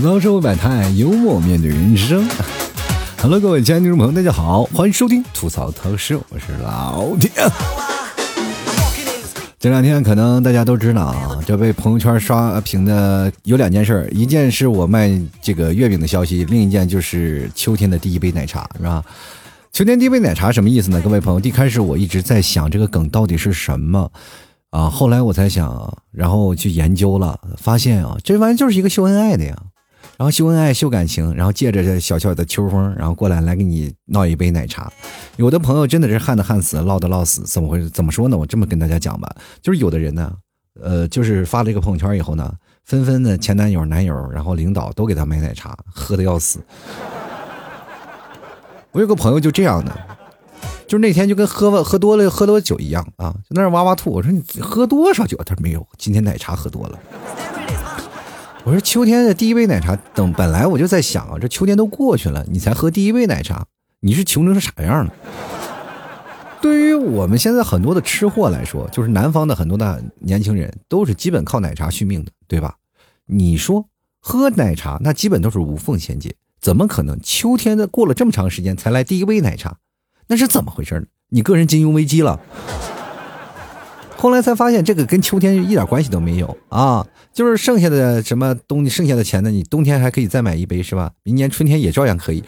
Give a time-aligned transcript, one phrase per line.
[0.00, 2.26] 吐槽社会百态，幽默面对人生。
[3.20, 7.30] Hello，各位亲爱的听众朋友，大家好，欢迎收听吐槽涛秀，我是老铁。
[9.60, 19.04] 这两天可能大家都知道啊，这被朋友圈刷屏的有两件事，一件是我卖这个月饼的消息，另一件就是秋天的第一杯奶茶，是吧？
[19.70, 20.98] 秋天第一杯奶茶什么意思呢？
[21.02, 24.10] 各位朋友，一开始我一直在想这个梗到底是什么。
[24.70, 29.56] 啊，后来我才想，然后去研究了，发现啊，这玩意就是一个秀恩爱的呀，
[30.20, 34.92] 然后秀恩爱、秀感情，然后借着这小小的秋风，然后过来来给你闹一杯奶茶。
[35.36, 37.88] 有的朋友真的是旱的旱死，涝的涝死，怎么回事？
[37.88, 38.36] 怎么说呢？
[38.36, 40.30] 我这么跟大家讲吧，就是有的人呢，
[40.78, 42.52] 呃，就是发了一个朋友圈以后呢，
[42.84, 46.60] 纷纷的前男友、男友，然后领导都给他买奶茶，喝的要死。
[48.92, 49.90] 我有个朋友就这样的。
[50.86, 54.10] 就那天就跟喝喝多了喝多酒一样啊，就那儿哇哇吐。
[54.10, 55.38] 我说你喝多少酒？
[55.46, 56.98] 他说没有，今天奶茶喝多了。
[58.62, 63.64] 我说秋天的第一杯奶茶，等本来我就在想啊，这秋天都过去了，你才喝第一杯奶茶，
[64.00, 65.12] 你是穷成啥样了？
[66.60, 72.74] 对于我们现在很多的吃货来说，就是南方的很多的年轻人都是基本靠奶茶续命的，对吧？
[73.24, 73.86] 你说
[74.20, 79.78] 喝奶茶，那基本都是无缝衔接，怎么可能秋天的过了这么长时间才来第一杯奶茶？
[80.26, 81.06] 那是怎么回事呢？
[81.30, 82.38] 你个人金融危机了。
[84.16, 87.06] 后来才发现，这个跟秋天一点关系都没有啊！
[87.32, 89.50] 就是剩下的什么东西，剩下的钱呢？
[89.50, 91.10] 你冬天还可以再买一杯，是吧？
[91.22, 92.42] 明年春天也照样可以。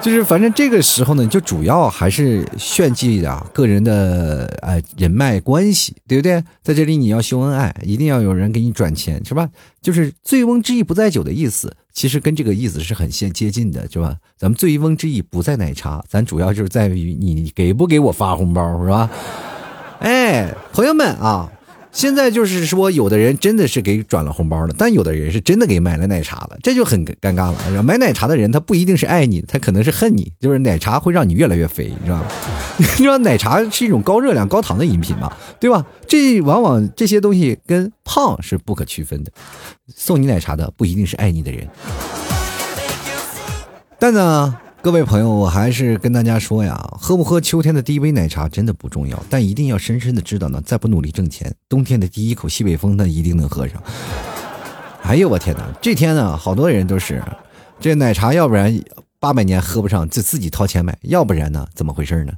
[0.00, 6.42] 就是反正这个时候呢，就主要还是炫技啊，个人的哎人脉关系，对不对？
[6.62, 9.48] 在这里你要秀恩爱，一定要有人给你转钱，是吧？
[9.80, 14.16] 就是“醉翁之意不在酒”的意思，其实跟这个意思是很接接近的，是吧？
[14.36, 19.10] 咱们“醉翁之意不在奶茶”，咱主要就是在于你给不给我发红包，是吧？
[20.00, 21.50] 哎，朋友们啊，
[21.90, 27.82] 现在就是说，有的人真的是给转了红包了，但有的人是真的给买了奶茶了，这就很尴尬了。
[27.82, 32.26] 买奶茶的人他不一定是爱你，他可能是恨你，就是奶茶会让你越来越肥，你知道吗？
[32.76, 35.84] 你知道奶茶是一种高热量、高糖的饮品嘛，对吧？
[36.06, 39.32] 这往往这些东西跟胖是不可区分的。
[39.94, 41.66] 送你奶茶的不一定是爱你的人，
[43.98, 44.56] 但呢。
[44.80, 53.82] 各位朋友，我还是跟大家说呀，喝不喝秋天的第一杯奶茶真的不重要，但一定要深深的知道呢，再不努力挣钱，冬天的第一口西北风那一定能喝上。
[55.02, 57.20] 哎呦我天哪，这天呢，好多人都是
[57.80, 58.80] 这奶茶，要不然
[59.18, 62.32] 八百年喝不上，就自己掏钱买；要不然呢，怎么回事呢？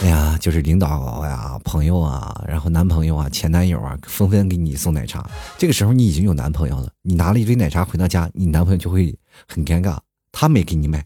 [0.00, 5.26] 哎呀，就是领导呀、朋友啊，然后男朋友啊、前男友啊，纷纷给你送奶茶。
[5.56, 9.18] 这个时候你已经有男朋友了，你拿了一堆奶茶回到家，你男朋友就会
[9.48, 9.96] 很尴尬。
[10.40, 11.04] 他没给你买，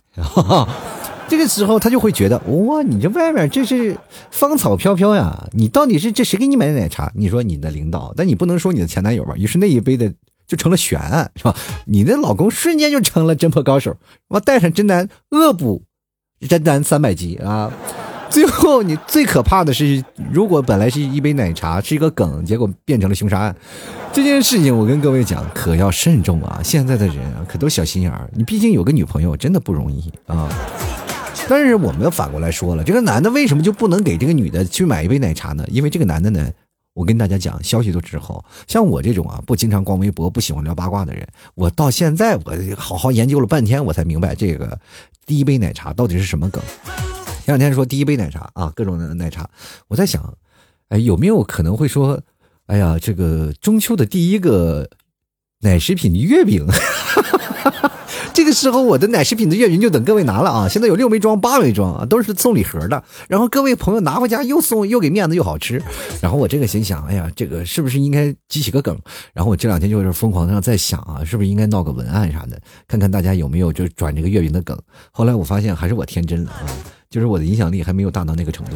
[1.27, 3.97] 这个时候他就会觉得哇，你这外面这是
[4.31, 7.11] 芳草飘飘呀，你到底是这谁给你买的奶茶？
[7.15, 9.35] 你说你的领导，但你不能说你的前男友吧？
[9.39, 10.13] 于是那一杯的
[10.47, 11.57] 就成了悬案，是吧？
[11.87, 13.97] 你的老公瞬间就成了侦破高手，
[14.29, 15.83] 我带上真男恶补
[16.47, 17.73] 真男三百级啊！
[18.33, 23.55] 最后，你最可怕的是，如果本来是一杯奶茶是一个梗，结果变成了凶杀案，
[24.11, 26.61] 这件事情我跟各位讲，可要慎重啊！
[26.65, 28.29] 现在的人啊，可都小心眼儿。
[28.35, 30.49] 你毕竟有个女朋友，真的不容易啊。
[31.47, 35.67] 但是我们反过来说了，这个男的为什么就不能给这个女的去买一杯奶茶呢？
[35.69, 36.49] 因为这个男的呢，
[36.95, 38.43] 我跟大家讲，消息都滞后。
[38.67, 44.79] 像我这种啊，不经常逛微博、不喜欢聊八卦的人，我到现在我好好研究了半天，我才明白这个
[45.27, 46.63] 第一杯奶茶到底是什么梗。
[47.45, 49.51] 前两天说第一杯奶茶啊，各种的奶茶，
[49.89, 50.35] 我在想，
[50.91, 52.21] 哎，有没有可能会说，
[52.67, 54.89] 哎呀，这个中秋的第一个
[55.63, 56.65] 奶食品月饼，
[58.33, 60.69] 这个时候我的奶食品的月饼就等各位拿了啊！
[60.69, 63.03] 现在有六枚装、八枚装啊，都是送礼盒的。
[63.29, 65.83] 然后各位朋友拿回家又送又给面子又好吃。
[66.21, 68.97] 然后我这个心想，哎呀，这个是不是应该激起个梗？
[69.35, 74.79] 然后我这两天就是疯狂的在想啊，是不是应该闹个文案啥的，看看大家有没有就转这个月饼的梗。
[75.11, 76.63] 后来我发现还是我天真了啊。
[77.13, 78.73] 就是我的影响力还没有大到那个程度，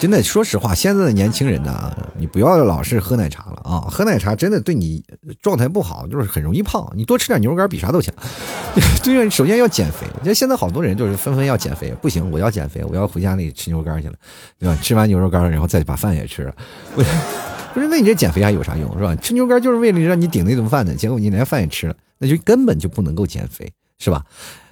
[0.00, 3.84] 真的，说实话，现在的年轻人呢，你不要老是喝奶茶了啊！
[3.90, 5.04] 喝奶茶真的对你
[5.42, 6.90] 状态不好，就是很容易胖。
[6.96, 8.14] 你多吃点牛肉干比啥都强。
[9.04, 10.06] 对，首先要减肥。
[10.22, 14.14] 你看现在好多人就是纷纷要减肥，不行，我要减肥，我要回家里吃牛肉干去了，
[14.58, 14.78] 对吧？
[14.80, 16.54] 吃完牛肉干，然后再把饭也吃了。
[16.94, 19.14] 不是，那你这减肥还有啥用，是吧？
[19.16, 24.24] 吃牛肉干就是为了让你顶那顿饭的，结果你连饭也吃了，那就根本就不能够减肥，是吧？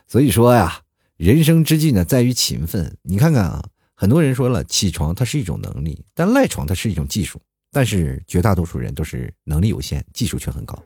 [0.09, 0.81] 所以说呀。
[1.25, 2.99] 人生之计呢，在于勤奋。
[3.01, 3.65] 你看看啊，
[3.97, 7.41] 很多人说了，起床它是一种能力，但赖床它是一种技术。
[7.73, 10.79] 但是绝大多数人都是能力有限，技术却很高，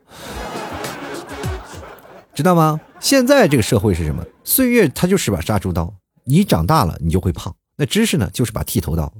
[2.33, 2.79] 知道吗？
[3.01, 4.25] 现在这个社会是什么？
[4.45, 5.93] 岁月它就是把杀猪刀，
[6.23, 7.53] 你长大了你就会胖。
[7.75, 9.13] 那知识呢，就是把剃头刀，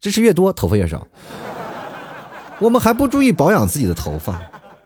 [0.00, 1.06] 知识越多，头发越少。
[2.60, 4.40] 我们还不注意保养自己的头发。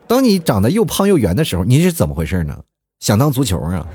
[0.05, 2.61] 当你长得又胖又圆的时候，你是怎么回事呢？
[2.99, 3.87] 想当足球啊？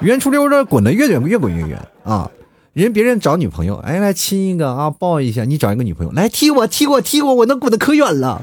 [0.00, 2.30] 圆出溜的滚的越远越滚越远啊！
[2.72, 5.44] 人别人找女朋友，哎，来亲一个啊，抱一下。
[5.44, 8.40] 你找一个女朋友，来踢我，踢我，踢我，我能滚得可远了。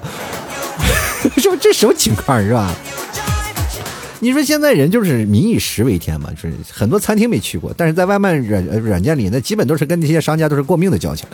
[1.38, 2.74] 说这什么情况是吧？
[4.20, 11.26] 你说现在人就是民以食为天嘛，就是很多餐厅没去过，但是在外卖软软件里，那基本都是跟那些商家都是过命的交情。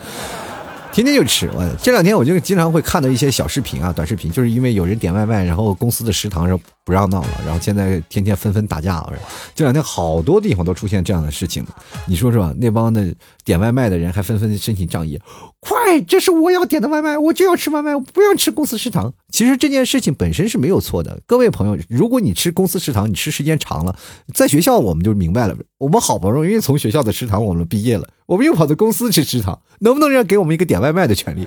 [0.92, 9.06] 天天就吃，我这两天我就经常会看到一些小视频啊、短视频，就是因为有人点外卖，然后公司的食堂上不让闹了，然后现在天天纷纷打架。
[9.54, 11.64] 这两天好多地方都出现这样的事情，
[12.06, 13.14] 你说说，那帮的
[13.44, 15.20] 点外卖的人还纷纷申请仗义，
[15.60, 19.12] 快，这是我要点的外卖，我就要吃外卖，我不要吃公司食堂。
[19.30, 23.96] 其实这件事情本身是没有错的，各位朋友，如果你吃公司食堂，你吃时间长了，
[24.34, 31.46] 在学校我们就明白了，我们好不容易从学校的食堂我们毕业了，我们又跑到公司吃食堂，能不能让给我们一个点外卖的权利？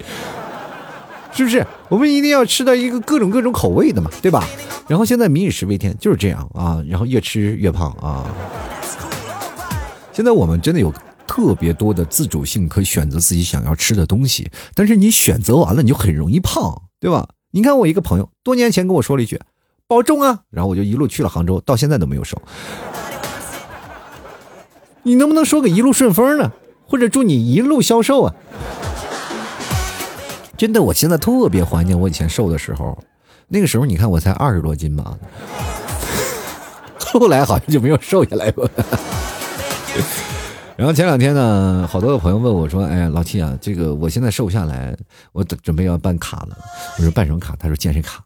[1.36, 1.66] 是不是？
[1.90, 4.48] 我们一定要吃到一个各种各种口味的嘛，对吧？
[4.88, 8.26] 然后现在民以食为天，就是这样啊，然后越吃越胖啊。
[10.14, 10.94] 现在我们真的有
[11.28, 17.28] 特别多的自主性，可以选择自己想要吃的东西，但是你选择完了，你就很容易胖，对吧？
[17.52, 19.40] 你看我一个朋友，多年前跟我说了一句
[19.88, 22.42] “保重啊”，然后我就一路去了杭州，到现在都没有瘦。
[25.04, 26.52] 你能不能说个一路顺风呢？
[26.88, 28.36] 或者祝你一路消瘦啊？
[30.58, 32.98] 真的，我现在特别怀念我以前瘦的时候，
[33.48, 35.18] 那个时候你看我才二十多斤吧，
[37.00, 38.70] 后来好像就没有瘦下来过。
[40.78, 44.94] 然后前两天呢，好多的朋友问我说：“哎呀，老七啊，这个我现在瘦下来，
[45.32, 46.58] 我准备要办卡了。”
[47.00, 48.22] 我说：“办什么卡？”他说：“健身卡。”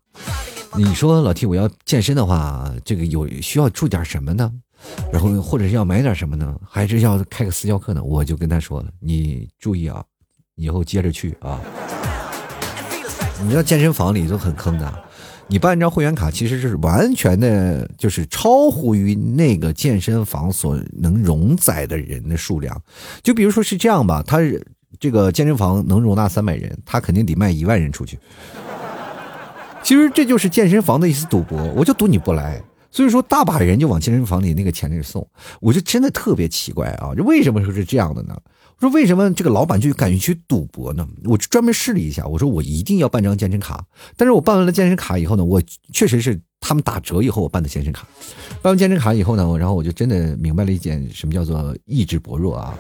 [0.75, 4.51] 你说老 T，我要健身的话，这个有需要注点什么呢？
[5.11, 6.55] 然后或者是要买点什么呢？
[6.67, 8.03] 还是要开个私教课呢？
[8.03, 10.03] 我就跟他说了：“你注意啊，
[10.55, 11.59] 以后接着去啊。
[13.43, 14.93] 你知道健身房里都很坑的。”
[15.51, 22.79] 你办一张会员卡，其实是完全的，就是超乎于那个健身房所能容载的人的数量。
[23.23, 24.37] 就比如说是这样吧，他
[24.99, 28.19] 这个健身房能容纳三百人，他肯定得卖一万人出去。
[29.81, 32.61] 其实这就是健身房的一次赌博，我就赌你不来。
[32.91, 35.27] 所以说，大把人就往健身房里那个钱里送，
[35.61, 38.37] 我就真的特别奇怪啊，这为什么说是这样的呢？
[38.79, 41.07] 说为什么这个老板就敢于去赌博呢？
[41.25, 43.83] 我专门试了一下，我说我一定要办张健身卡。
[44.15, 45.61] 但是我办完了健身卡以后呢，我
[45.91, 48.07] 确实是他们打折以后我办的健身卡。
[48.61, 52.73] 办完健身卡以后呢，然后我就真的明白了一件什么叫做意志薄弱啊。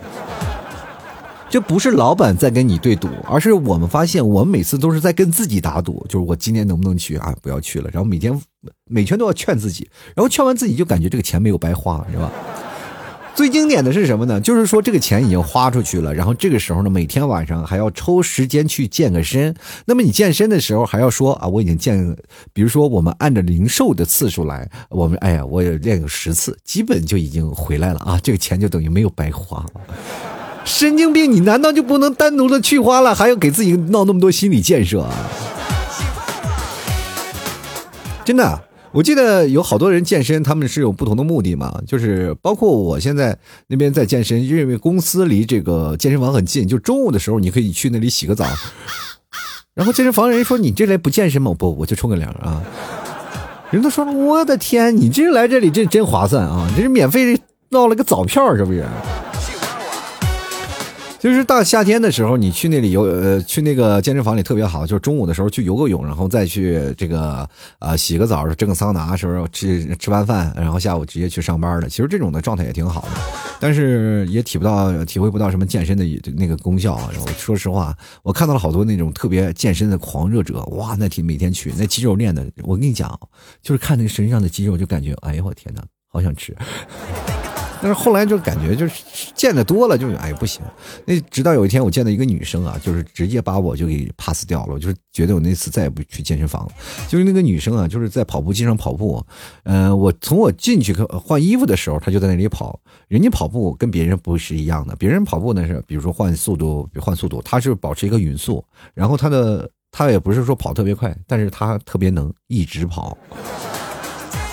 [1.49, 7.35] 这不是老板在跟你对赌，而是我们发现我们每次都是在跟自己打赌，就是我今天能不能去啊？
[7.41, 7.89] 不要去了。
[7.91, 8.39] 然后每天
[8.85, 12.31] 每天都要劝自己，然后劝完自己就感觉这个钱没有白花，是吧？
[13.35, 14.41] 最经典的是什么呢？
[14.41, 19.55] 就是说这个钱已经花出去了，然后这个时候呢，每天晚上还要抽时间去健个身。
[19.85, 22.17] 那么你健身的时候还要说啊，我已经健，
[22.51, 29.65] 比如说我们按照零售的次数来，我们哎呀，我也练个十次，基本就已经回来了啊，这个钱就等于没有白花。
[30.65, 35.13] 神经病，你难道就不能单独的去花了，还要给自己闹那么多心理建设啊？
[38.25, 38.68] 真的。
[38.91, 43.37] 我记得有好多人健身，他们是有不同的目的嘛，就是包括我现在
[43.67, 48.45] 那边在健身，因为公司离这个健身房很近，就中午的时候你可以去那里洗个澡。
[49.75, 52.61] 然后健身房人说：“你这来不健身吗？”不，我就冲个凉啊。
[53.71, 56.67] 人都说了：“我的天，你这来这里这真划算啊！
[56.75, 58.83] 这是免费闹了个澡票，是不是？”
[61.19, 64.87] 就是大夏天的时候，你去那里游，呃，去那个健身房里特别好。
[64.87, 67.47] 就是中午的时候去游个泳，然后再去这个
[67.77, 69.45] 啊洗个澡，蒸个桑拿，是不是？
[69.51, 71.89] 吃吃完饭，然后下午直接去上班的。
[71.89, 73.09] 其实这种的状态也挺好的，
[73.59, 76.05] 但是也体不到、体会不到什么健身的
[76.37, 77.11] 那个功效啊。
[77.37, 83.19] 说实话，我看到了好多那种特别健身的狂热者，哇，那挺每天去，那肌肉练的，我跟你讲，
[83.61, 86.55] 就是看那个身上的肌肉，就感觉，哎呦我天哪，好想吃。
[87.81, 90.61] 但是后来就感觉就是见的多了，就哎不行。
[91.05, 94.73] 那直到有一天我见到一个女生啊，就是直接把我就给 pass 掉了。
[94.73, 96.71] 我就是觉得我那次再也不去健身房了。
[97.07, 99.25] 就是那个女生啊，就是在跑步机上跑步。
[99.63, 102.79] 嗯，我从我进去换衣服的时候，她就在那里跑。
[103.07, 108.63] 人家跑步跟别人不是一样的，别人跑步呢是比如说换速度换速度，她是保持一个匀速。
[108.93, 113.17] 然后她的她也不是说跑特别快，但是她特别能一直跑。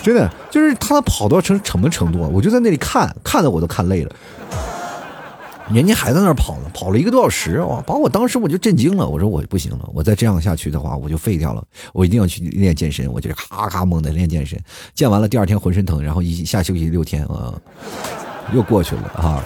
[0.07, 2.29] 真的就是他跑到成什么程度啊？
[2.31, 4.15] 我就在那里看，看的我都看累了。
[5.69, 7.83] 人家还在那儿跑呢，跑了一个多小时，哇！
[7.85, 9.05] 把我当时我就震惊了。
[9.05, 11.61] 我说我不行了，我再这样下去的话，我就废掉了。
[11.91, 14.57] 我一定要去练健身，我就咔咔猛的练健身。
[14.95, 17.53] 健完了第二天浑身疼，然后一下休息六天啊，
[18.53, 19.43] 又过去了啊。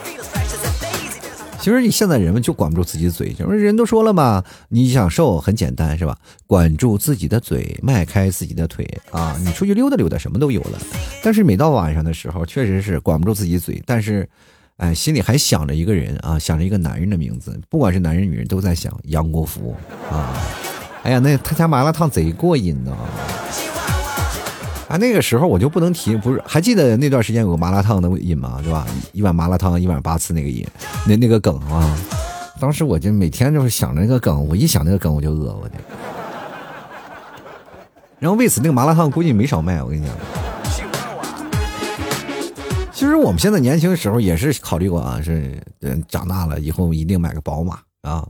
[1.61, 6.17] 其实你现在人们就管不住自己的嘴，就是人都说了嘛，你想瘦很简单是吧？
[6.47, 10.79] 管住自己的嘴，迈开自己的腿啊，你出去溜达溜达，什么都有了。
[11.23, 14.27] 但是每到晚上的时候，确实是管不住自己嘴，但是，
[14.77, 19.75] 哎，心里还想着一个人啊，想着一个男人的名字，不管是男人女人，都在想杨国福
[20.11, 20.33] 啊。
[21.03, 22.97] 哎呀，那他家麻辣烫贼过瘾呢。
[24.91, 28.60] 啊那个时候我就不能提，不是还记得那段时间有个麻辣烫的瘾吗？
[28.62, 28.86] 是吧？
[29.13, 30.67] 一碗麻辣烫一碗八次那个瘾，
[31.07, 31.98] 那那个梗啊，
[32.60, 35.75] 当时我就每天就是想着那个梗，我一想那个梗我就饿，我的。
[38.19, 40.13] 然后为此那个麻辣烫估计没少卖，我跟你讲。
[42.91, 48.27] 其实我们现在年轻的时候也是考虑过啊，是嗯长大了以后一定买个宝马啊，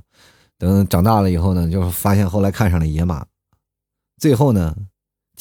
[0.60, 3.26] 等长大了以后呢，就发现后来看上了野马，
[4.20, 4.76] 最后呢。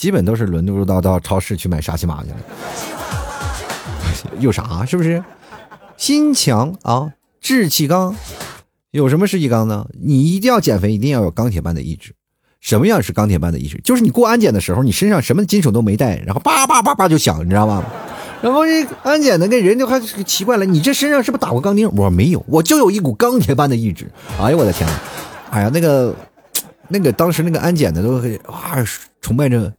[0.01, 2.37] 基本都是轮渡到到超市去买沙琪玛去了，
[4.41, 5.23] 有啥是不是？
[5.95, 8.15] 心强啊，志气刚，
[8.89, 9.87] 有什么志气刚呢？
[10.01, 12.15] 你一定要减肥，一定要有钢铁般的意志。
[12.61, 13.79] 什么样是钢铁般的意志？
[13.83, 17.83] 就是你过安检的时候，你身上什么金属都没带，然后叭叭叭叭就响，你知道吗？
[18.41, 21.87] 然后这安检的那人就还奇怪了，你这身上是不是打过钢钉？
[21.91, 24.09] 我说没有，我就有一股钢铁般的意志。
[24.41, 24.95] 哎呦我的天呐！
[25.51, 26.15] 哎呀，那个
[26.87, 28.13] 那个当时那个安检的都
[28.47, 28.83] 哇
[29.21, 29.71] 崇拜着。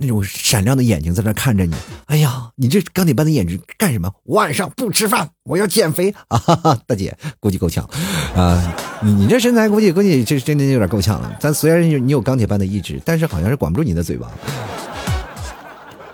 [0.00, 1.74] 那种闪亮的眼睛在那看着你，
[2.06, 4.10] 哎呀，你这钢铁般的眼睛干什么？
[4.24, 6.38] 晚上不吃饭，我要减肥 啊！
[6.38, 7.86] 哈哈，大姐估计够呛
[8.34, 8.74] 啊！
[9.02, 11.36] 你你这身材估计估计这真的有点够呛了。
[11.38, 14.30] 咱虽然你有钢铁般的意志，但是好像是管不住你的嘴巴。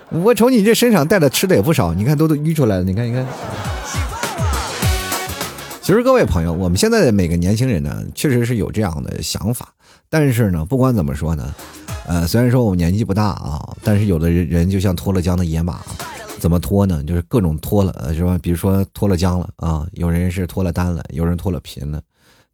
[0.09, 3.25] 我瞅你这身上带的吃的也不少，你看都都淤出来了，你看你看。
[5.81, 9.69] 其实各位朋友，我们现在的每个年轻人呢，确实是有这样的想法，
[10.09, 11.53] 但是呢，不管怎么说呢。
[12.07, 15.81] 呃，虽然说我们年纪不大啊，但是有的人人就像脱了缰的野马，
[16.39, 17.03] 怎么脱呢？
[17.03, 18.39] 就是各种脱了，是吧？
[18.41, 22.01] 比如说脱了缰了啊，有人是脱了单了，有人脱了贫了，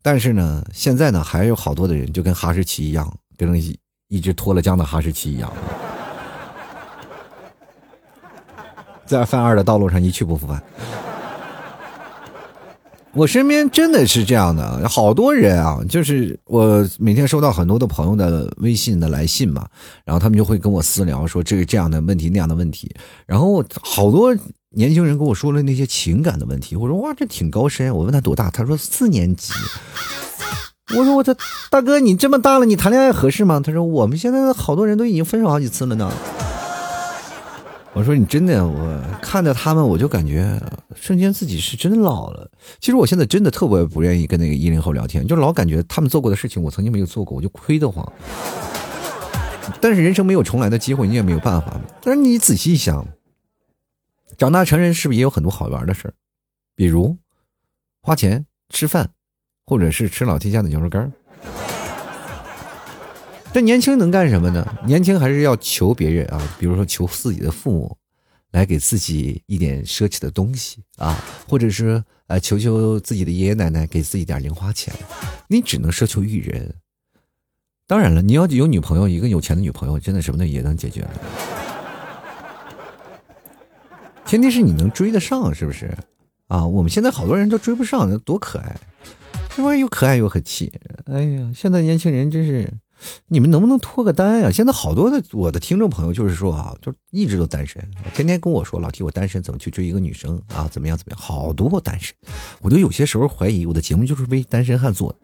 [0.02, 5.54] 但是呢，现在呢，还有好多的人就跟哈士奇一样，跟一一只脱了缰的哈士奇一样，
[9.06, 10.64] 在犯二的道路上一去不复返。
[13.16, 19.68] 我身边真的是这样的，好多人啊，就是我每天收到很多的朋友的微信的来信嘛，
[20.04, 22.92] 然后他们就会跟我私聊说这个这样的问题那样的问题，
[23.28, 24.36] 然后好多
[24.72, 29.54] 年轻人跟我说了那些情感的问题，我说哇这挺高深，我问他多大，他说四年级，
[30.98, 31.36] 我说我这
[31.70, 33.62] 大哥你这么大了，你谈恋爱合适吗？
[33.64, 36.12] 他说我们现在好多人都已经分手好几次了呢。
[37.96, 40.60] 我说你真的，我看着他们，我就感觉
[40.96, 42.50] 瞬间自己是真老了。
[42.80, 48.12] 其实我现在真的特别不愿意跟那个一零后聊天，就老感觉他们做过的事情我曾经没有做过，我就亏得慌。
[49.80, 51.80] 但是人生没有重来的机会，你也没有办法。
[52.02, 53.08] 但是你仔细一想，
[54.38, 56.14] 长大成人是不是也有很多好玩的事？
[56.76, 57.16] 比如
[58.02, 59.12] 花钱吃饭，
[59.66, 61.14] 或者是吃老 T 家的牛肉干
[63.54, 64.66] 但年轻能干什么呢？
[64.84, 67.96] 年轻还是要求别人啊，比如说求自己的父母，
[68.52, 74.92] 来给自己一点奢侈的东西啊，或者是呃求求自己的爷爷奶奶给自己点零花钱。
[75.48, 76.74] 你只能奢求于人。
[77.86, 81.08] 当然了，你要有女朋友，一个有钱的女朋友，真的什么的也能解决。
[84.26, 85.96] 前提是你能追得上，是不是？
[86.48, 88.76] 啊，我们现在好多人都追不上，多可爱，
[89.56, 89.82] 这玩意？
[89.82, 90.74] 又可爱又很气。
[91.06, 92.68] 哎呀，现在年轻人真是。
[93.28, 94.52] 你们能不能脱个单呀？
[94.52, 97.82] 现在好多的我的听众朋友就是说啊，就一直都单身，
[98.14, 100.68] 天天跟我说老提我单身怎么去追一个女生啊？
[100.72, 101.20] 怎么样怎么样？
[101.20, 102.14] 好多单身，
[102.62, 105.18] 我都有些时候怀疑我的节目就是为单身汉做的。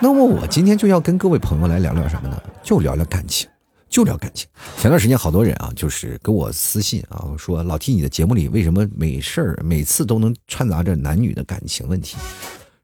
[0.00, 2.42] 那么我今天就要跟各位朋友来聊聊什么呢？
[2.62, 3.48] 就聊聊感情，
[3.88, 4.48] 就聊感情。
[4.78, 12.16] 前段时间好多人啊，就是给我私信啊，说老提你的节目里为什么没事儿每次都能掺杂着男女的感情问题？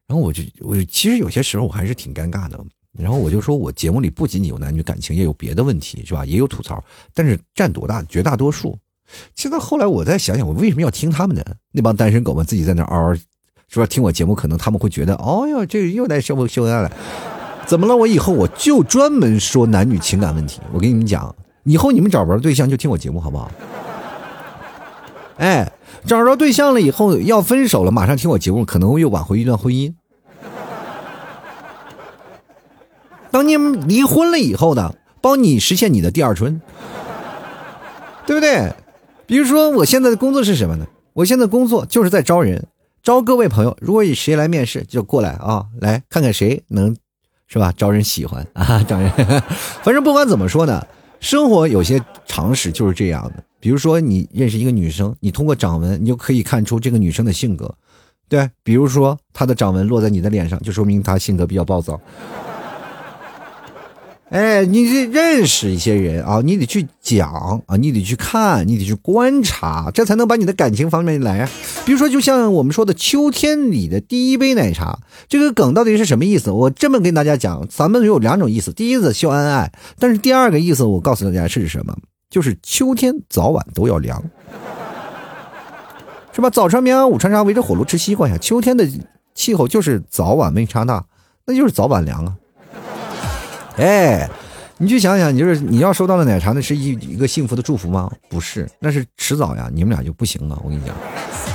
[0.07, 2.57] 然后我就我其实有些时候我还是挺尴尬的。
[2.97, 6.25] 然后我就说，我节目里不仅仅有男女感情，也有别的问题，是吧？
[6.25, 8.01] 也有吐槽，但是占多大？
[8.03, 8.77] 绝大多数。
[9.35, 11.45] 现在后来我再想想，我为什么要听他们的？
[11.71, 13.15] 那帮单身狗们自己在那嗷嗷，
[13.67, 13.85] 是吧？
[13.85, 16.91] 听我节目，可能他们会觉得，哦哟，这又来秀秀恩爱了。
[17.65, 17.95] 怎么了？
[17.95, 20.59] 我以后我就专门说男女情感问题。
[20.73, 23.51] 我跟你们讲，以后你们找不着对象就听我节目，好不好？
[25.37, 25.71] 哎，
[26.05, 29.93] 找着对象了以后要分手了，马上听我节目，可能又挽回一段婚姻。
[33.31, 36.61] 当你离婚了以后呢，帮你实现你的第二春，
[38.25, 38.73] 对不对？
[39.25, 40.87] 比如说，我现在的工作是什么呢？
[41.13, 42.65] 我现在工作就是在招人，
[43.03, 43.77] 招各位朋友。
[43.79, 46.95] 如果谁来面试，就过来啊，来看看谁能，
[47.47, 47.71] 是吧？
[47.77, 49.11] 招人喜欢 啊，招人。
[49.83, 50.85] 反正不管怎么说呢，
[51.19, 53.43] 生活有些常识就是这样的。
[53.59, 57.75] 比如说，你认识一个女生，你通过掌纹，你就可以看出这个女生的性格。
[58.27, 61.99] 对，比如说她的掌纹落在你的脸上，就说明她性格比较暴躁。
[64.29, 71.49] 哎，你得认识一些人啊，你得去讲啊，你得去看，你得去观察，这才能把你的感情方面来啊。
[71.83, 76.51] 比如说，就像我们说的秋天里的第一杯奶茶，这个梗到底是什么意思？
[76.51, 81.97] 我这么跟大家讲，咱们有两种意思，第一个秀恩爱，但是第二个意思我告诉大家是什么？
[82.29, 84.23] 就是秋天早晚都要凉，
[86.33, 86.51] 是吧？
[86.51, 88.37] 早穿棉袄，午穿纱，围着火炉吃西瓜呀。
[88.37, 88.87] 秋天的
[89.33, 91.03] 气候就是早晚温差大，
[91.47, 92.35] 那就是早晚凉啊。
[93.79, 94.29] 哎，
[94.77, 98.11] 你去想想，你就是你要收到了奶茶，那是一一个幸福的祝福吗？
[98.29, 100.59] 不是，那是迟早呀，你们俩就不行了。
[100.65, 100.93] 我跟你讲，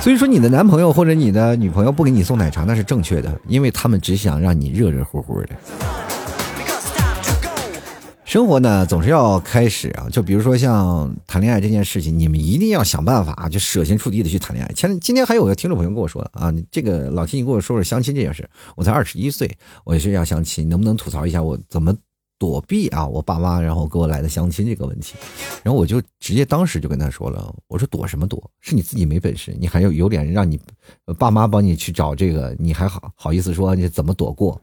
[0.01, 5.49] 所以说你的男朋友或者你的女朋友不给你送奶茶，那是正确的，因为他们只想让你热热乎乎的。
[8.25, 14.73] 生活呢，总是要开始啊，就比如说像谈恋爱这件事情，你们一定要想办法，就舍心处地的去谈恋爱。
[14.73, 18.49] 前今天还有个听众朋友跟我说啊，这个老七，你跟我说说相亲这件事。
[18.75, 19.49] 我才二十一岁，
[19.85, 21.95] 我也是要相亲，能不能吐槽一下我怎么？
[22.37, 25.15] 躲避啊，我爸妈然后给我来的相亲这个问题，
[25.63, 28.51] 然后我就直接当时就跟他说了，我说躲什么躲？
[28.61, 30.59] 是你自己没本事，你还有有脸让你
[31.17, 34.61] 爸妈帮你去找这个，你还好好意思说你怎么躲过？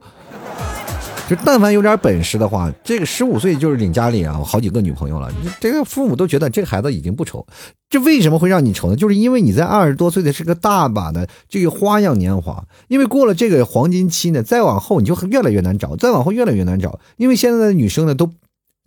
[1.29, 5.33] 就但凡有点本事的话，这个十五岁就是领家里啊，好几个女朋友了。
[5.61, 7.47] 这个父母都觉得这孩子已经不愁，
[7.89, 8.97] 这为什么会让你愁呢？
[8.97, 16.99] 就是因为你在二十多岁的是个大把的这个花样年华，因为过了这个黄金期呢，再往后你就越来越难找，再往后越来越难找。
[17.17, 18.31] 因为现在的女生呢，都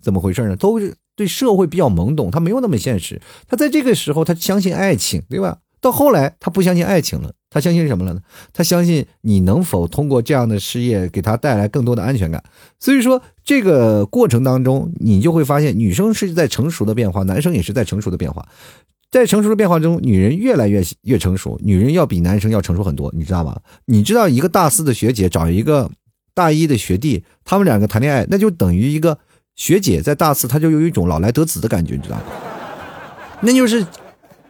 [0.03, 0.55] 怎么回事呢？
[0.55, 3.19] 都是对社会比较懵懂，她没有那么现实。
[3.47, 5.57] 她在这个时候，她相信爱情，对吧？
[5.85, 7.31] 到后来，他不相信爱情了。
[7.51, 8.19] 他相信什么了呢？
[8.51, 12.43] 他相信你能否通过这样的事业给他带来更多的安全感。
[12.79, 18.43] 所以说，这个过程当中，你就会发现，女生是在成熟的变化，男生也是在成熟的变化。
[19.11, 23.55] 在成熟的变化中，女人越来越越成熟，女人要比男生要成熟很多，你知道吗？
[23.85, 25.91] 你知道一个大四的学姐找一个
[26.33, 29.19] 大一的学弟，他们两个谈恋爱，那就等于一个
[29.55, 32.23] 学姐在大四，她就有一种老来得子的感觉，你知道吗？
[33.41, 33.85] 那就是。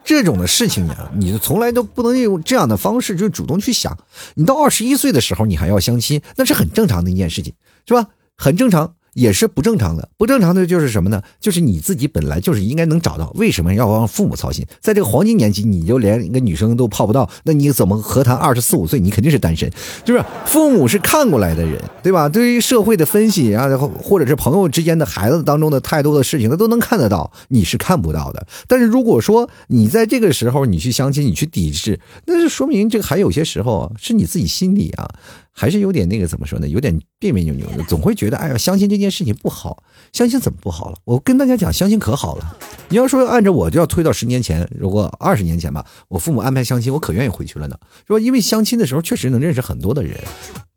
[0.05, 3.97] 这种的事情呀，你从来都不能用这样的方式就主动去想。
[4.35, 7.53] 你到二十一岁的时候，你还要相亲，那是很正常的一件事情，
[7.87, 8.07] 是吧？
[8.37, 8.93] 很正常。
[9.15, 11.21] 也是不正常的，不正常的就是什么呢？
[11.39, 14.65] 就是你自己本来就是应该能找到，为什么要让父母操心？
[14.82, 18.99] 在这个黄金年纪，你就连一个女生都泡不到，那你怎么何谈二十四五岁？
[18.99, 19.71] 你肯定是单身，
[20.04, 22.28] 就是父母是看过来的人，对吧？
[22.28, 28.45] 对于社会的分析啊，然后或者是朋友之间的孩子当中的太多的事情，他都能看得到，你是看不到的。
[28.67, 35.08] 但是如果说你在这个时候你去相亲，你去抵制，那就说明这个还有些时候是你自己心里啊。
[35.57, 36.67] 还是有点那个怎么说呢？
[36.67, 39.81] 有点别别扭扭的，总会觉得哎呀，相亲这件事情不好。
[40.11, 40.97] 相亲怎么不好了？
[41.05, 42.57] 我跟大家讲，相亲可好了。
[42.89, 47.77] 你要说按照我就要推到十年前，如果二十年前吧，我父母安排相亲，我可愿意回去了呢。
[48.05, 50.19] 说因为相亲的时候确实能认识很多的人，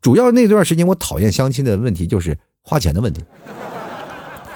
[0.01, 3.21] 主要那段时间我讨厌相亲的问题就是花钱的问题。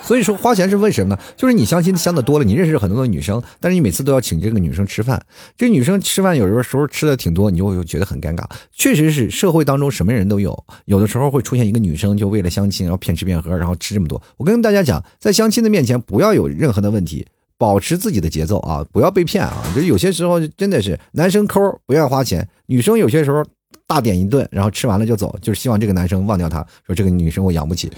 [0.04, 1.22] 所以说花钱是为什么呢？
[1.36, 5.20] 就是你相亲相的多了，你认识很多的女生，但是你每次都要请这个女生吃饭，
[5.58, 8.44] 这女生吃饭有时候时候吃的挺多，你就会觉得很尴尬。
[8.72, 14.22] 确实是社会当中什么人都有，有的时候会出现一个女生就为了相亲，然后骗吃骗喝，然后吃这么多。
[14.38, 17.26] 我跟大家讲，在相亲的面前不要有任何的问题，
[17.58, 19.64] 保持自己的节奏啊，不要被骗啊。
[19.74, 23.42] 就有些时候真的是男生抠不愿花钱，女生有些时候
[23.88, 27.90] 大点一顿，然后吃完了就走，就是希望这个男生忘掉她，说这个女生我养不起，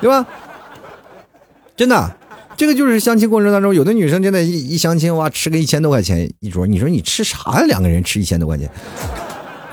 [0.00, 0.26] 对吧？
[1.76, 2.16] 真的，
[2.56, 7.66] 这个就是相亲过程当中，有的女生真的，一一相亲哇，吃个一千多块钱一桌，你说你吃啥呀？
[7.66, 8.70] 两个人吃一千多块钱，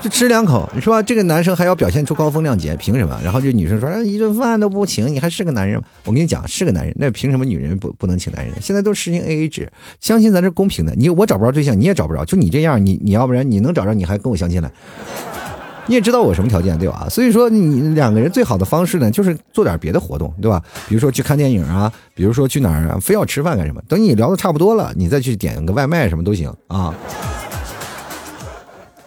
[0.02, 3.18] 就吃两口，你说这个男生还要表现出高风亮节，凭什么？
[3.24, 5.86] 然后这女生说，一顿饭都不请，你还是个男人吗？
[6.04, 8.54] 我跟你讲，是个男人，那凭什么女人不不能请男人？
[8.60, 14.70] 现在都实行 A A 制，相亲咱是公平的，你我找不着对象，你也找不着，就你这样，你你要不然你能找着，你还跟我相亲来？
[15.86, 17.06] 你也知道我什么条件对吧？
[17.10, 20.62] 所以说你两个人最好的方式呢，就是做点别的活动，对吧？
[20.88, 23.80] 比如说去看电影啊，比如说去哪儿啊，非要吃饭干什么？
[23.88, 26.94] 等你聊的差不多了，你再去点个外卖什么都行啊，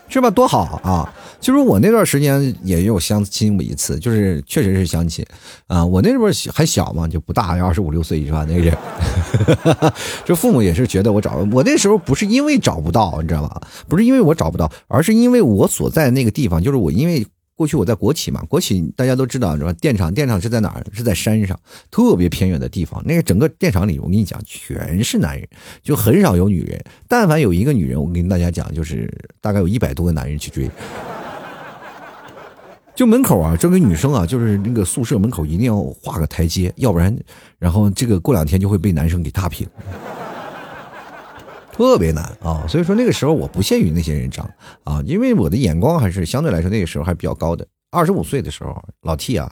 [0.08, 0.30] 是吧？
[0.30, 1.13] 多好啊！
[1.48, 5.26] 就是我那段时间也有相亲过一次，就是确实是相亲，
[5.68, 8.46] 啊，我那时候还小嘛，就不大，二十五六岁是吧？
[8.50, 8.78] 那个人，
[10.28, 13.62] 这父母也是觉得我找我那时候不是因为找不到，你知道吧？
[13.88, 19.72] 不是因为我找不到，而是因为我所在那个地方，就是我因为过去我在国企嘛，国企大家都知道是吧？
[19.80, 20.86] 电厂，电厂是在哪儿？
[20.92, 21.58] 是在山上，
[21.90, 23.02] 特别偏远的地方。
[23.06, 25.48] 那个整个电厂里，我跟你讲，全是男人，
[25.82, 26.84] 就很少有女人。
[27.08, 30.70] 但凡有一个女人，我跟大家讲，就是大概有一百多个男人去追。
[32.98, 37.16] 就门口啊，这个女生啊，就是那个宿舍门口一定要画个台阶，要不然，
[37.60, 39.68] 然后这个过两天就会被男生给踏平。
[41.72, 42.66] 特别难啊。
[42.68, 44.44] 所以说那个时候我不屑于那些人渣
[44.84, 47.68] 啊，因为我的眼光还是相对来说那个时候还比较高的。
[47.89, 49.50] 二十五岁的时候，老 T 啊，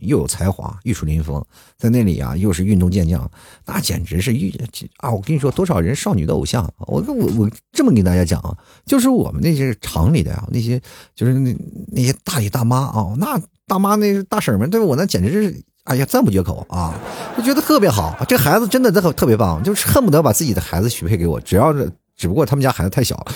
[0.00, 1.42] 又有才华，玉树临风，
[1.78, 3.28] 在那里啊，又是运动健将，
[3.64, 4.54] 那简直是玉
[4.98, 5.10] 啊！
[5.10, 10.80] 我跟你说，多少人少女的偶像，我我我这么跟大家讲啊，就是我们那些厂里的啊，那些
[11.14, 11.56] 就是那
[11.88, 16.94] 那些大爷大妈啊，那大妈那大婶们，对我那简直是哎呀赞不绝口啊！
[17.38, 21.90] 就觉得特别好，这孩子真的特特别棒，就是恨不得把自己的孩子许配给我，只要是。
[22.18, 23.32] 只不过他们家孩子太小了，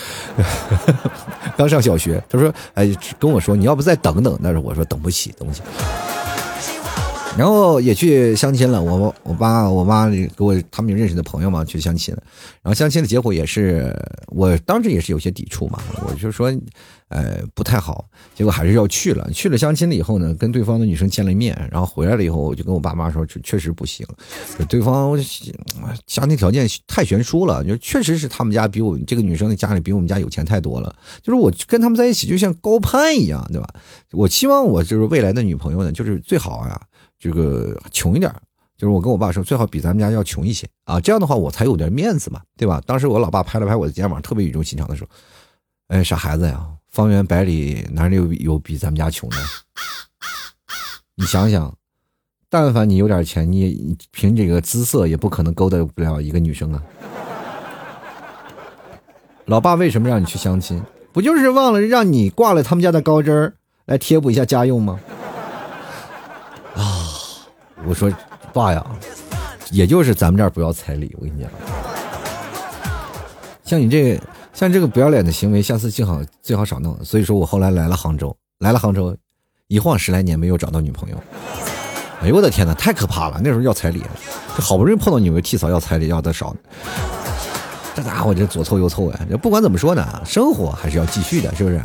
[1.56, 2.22] 刚上小学。
[2.28, 5.62] 他说：“哎，跟我说你要不再等等。”但是我说等不起，等不起。
[7.38, 12.22] 然后也去相亲了，我我爸我妈给我他们认识的朋友嘛去相亲了，
[12.60, 13.90] 然后相亲的结果也是，
[14.26, 16.52] 我当时也是有些抵触嘛，我就说，
[17.12, 19.30] 呃不太好，结果还是要去了。
[19.32, 24.06] 去了相亲了以后呢，跟对方的女生见了面，然后回来了以后，我就跟我爸妈说，确实不行，
[24.68, 25.16] 对方
[26.06, 33.68] 家庭条件太悬殊了，就确实是他们家比我这个女生的家里比我们家有钱太多了，就是我跟他们在一起就像高攀一样，对吧？
[34.12, 36.80] 我希望我就是未来的女朋友呢，就是最好啊。
[37.18, 38.28] 这个穷一点，
[38.76, 42.82] 就是我跟我爸说，最好比咱们家要穷一些啊，这样的话我才有点面子嘛，对吧？
[42.84, 45.08] 当时我老爸拍了拍我的肩膀，特别语重心长的说
[45.86, 49.36] ：“哎，傻孩子呀，方圆百里哪里有有比咱们家穷的？
[51.16, 51.74] 你想想，
[52.50, 56.82] 但凡你有点钱，你凭这个姿色也不可能勾搭不了一个女生啊。
[59.46, 60.82] 老爸为什么让你去相亲？
[61.12, 63.54] 不就是忘了让你挂了他们家的高枝儿
[63.86, 65.00] 来贴补一下家用吗？”
[66.76, 67.08] 啊
[67.86, 68.12] 我说，
[68.52, 68.86] 爸呀，
[69.70, 71.14] 也就是咱们这儿不要彩礼。
[71.18, 71.50] 我跟你讲，
[73.64, 76.96] 像你这个像这个不要脸的行为，下次最好最好少弄。
[77.04, 79.16] 所以说我后来来了杭州，来了杭州，
[79.66, 81.16] 一晃十来年没有找到女朋友。
[82.20, 83.40] 哎呦我的天哪，太可怕了！
[83.42, 84.00] 那时候要彩礼，
[84.56, 86.54] 这好不容易碰到你们替嫂要彩礼要的少，
[87.94, 89.26] 这家伙这左凑右凑呀。
[89.28, 91.82] 这不管怎么说呢，生活还是要继续的，是不是？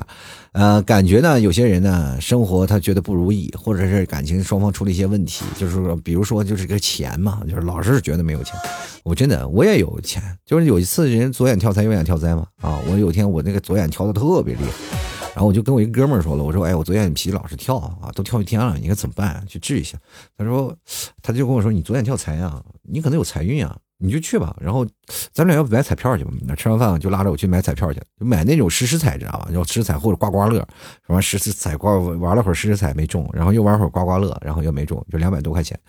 [0.53, 8.55] 呃，感觉呢，有些人呢，生活他觉得不如意，或者是感情双方出了一些问题，就是说，比如说就是个钱嘛，就是老是觉得没有钱。
[9.03, 12.47] 我真的我也有钱，就是有一次人左眼跳财，右眼跳灾嘛。
[12.61, 14.97] 啊，我有天我那个左眼跳的特别厉害，
[15.35, 19.43] 然后我就跟我一哥们儿说了，我说，哎，我左眼皮老是跳啊，都跳一天了，你该怎么办？
[19.47, 19.95] 去治一下。
[20.35, 20.75] 他说，
[21.21, 23.77] 他就跟我说，你左眼跳财啊，你可能有财运啊。
[23.99, 24.85] 你就去吧，然后
[25.33, 26.31] 咱俩要不买彩票去吧？
[26.45, 29.49] 那吃完饭就拉着我去买彩票去，就买那种实时彩，知道吧？
[29.51, 30.59] 要实时彩或者刮刮乐，
[31.05, 35.79] 什么实时彩刮玩了会儿实时彩没中，然后又玩会儿刮刮乐，然后又没中，就两百多块钱，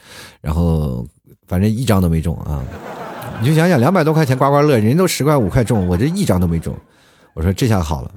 [0.40, 1.06] 然后
[1.46, 2.64] 反正一张都没中啊！
[3.40, 6.74] 你就想想，两百多块钱刮刮乐，人都十块五块中，我这一张都没中。
[7.34, 8.12] 我说这下好了，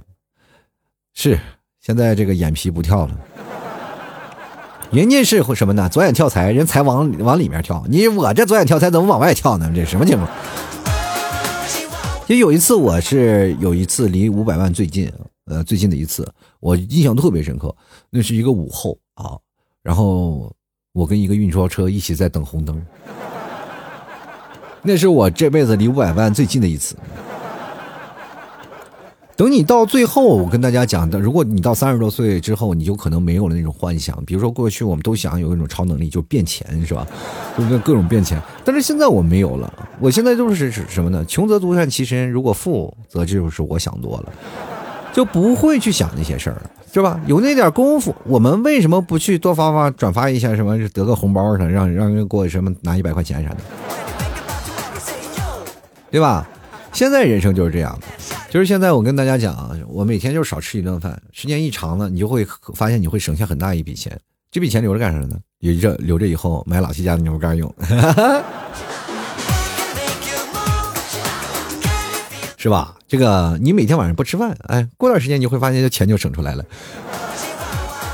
[1.14, 1.38] 是
[1.82, 3.20] 现在这个眼皮不跳了。
[4.92, 5.88] 人家是什么呢？
[5.88, 7.82] 左眼跳财，人财往往里面跳。
[7.88, 9.72] 你我这左眼跳财怎么往外跳呢？
[9.74, 10.30] 这什么情况？
[12.28, 15.10] 就有一次，我是有一次离五百万最近，
[15.46, 17.74] 呃，最近的一次，我印象特别深刻。
[18.10, 19.38] 那是一个午后啊，
[19.82, 20.54] 然后
[20.92, 22.86] 我跟一个运钞车一起在等红灯，
[24.82, 26.98] 那是我这辈子离五百万最近的一次。
[29.42, 34.24] 等你到最后，我跟大家讲的，如果你到三十多岁之后，你就可能没有了那种幻想。
[34.24, 37.08] 比如说过去我们都想有一种超能力，就变钱，是吧？
[37.58, 38.40] 就那各种变钱。
[38.64, 41.26] 但是现在我没有了，我现在就是什么呢？
[41.26, 44.32] 穷则独善其身，如果富则就是我想多了，
[45.12, 47.20] 就不会去想那些事儿了，是吧？
[47.26, 51.66] 有那点功夫，我们为什么不去多发发转发一下什么，得个红包啥？
[51.66, 53.58] 让让人给我什么拿一百块钱啥的，
[56.12, 56.48] 对吧？
[56.94, 58.08] 现在人生就是这样的，
[58.50, 64.16] 就是现在我跟大家讲啊，我每天就少吃一顿饭，时间一长了，你就会发现你会省下很大一笔钱。
[64.52, 65.40] 这笔钱留着干啥呢？
[65.60, 67.74] 留着留着以后买老七家的牛肉干用，
[72.58, 72.96] 是吧？
[73.08, 76.64] 这个你每天晚上不吃饭，哎，过段时间你会发现这钱就省出来了。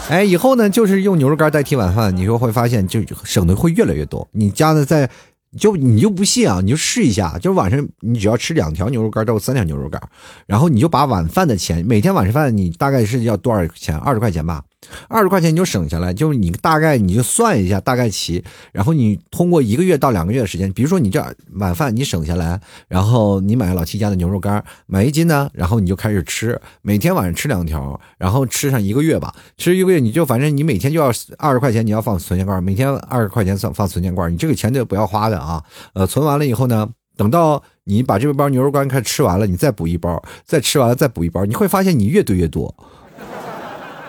[0.10, 4.26] 哎，以后呢就是用牛肉干代替晚饭，你就会发现就省的会越来越多。
[4.32, 5.10] 你家的在。
[5.58, 6.60] 就你就不信啊？
[6.62, 10.02] 你就试一下，就晚上你只要吃两条牛肉干到三条牛肉干，
[10.46, 13.96] 然后你就把晚饭的钱，每天晚上饭你大概是要多少钱？
[13.98, 14.64] 二十块钱吧。
[15.08, 21.24] 二十块钱你就省下来，就是你大概你就算一下大概齐，然后你通过一个月到两个月的时间，比如说你这
[21.54, 42.74] 晚饭你省下来，然后你买老七家的牛肉干，买一斤呢，然后你就开始吃，每天晚上吃两条，然后吃上一个月吧，吃一个月你就反正你每天就要二十块钱，你要放存钱罐，每天二十块钱放放存钱罐，你这个钱就不要花的啊，呃，存完了以后呢，等到你把这包牛肉干开始吃完了，你再补一包，再吃完了再补一包，你会发现你越堆越多。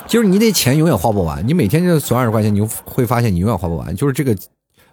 [0.08, 3.94] 就是你那钱永远花不完，你每天就存二十块钱，你就会发现你永远花不完。
[3.94, 4.34] 就是这个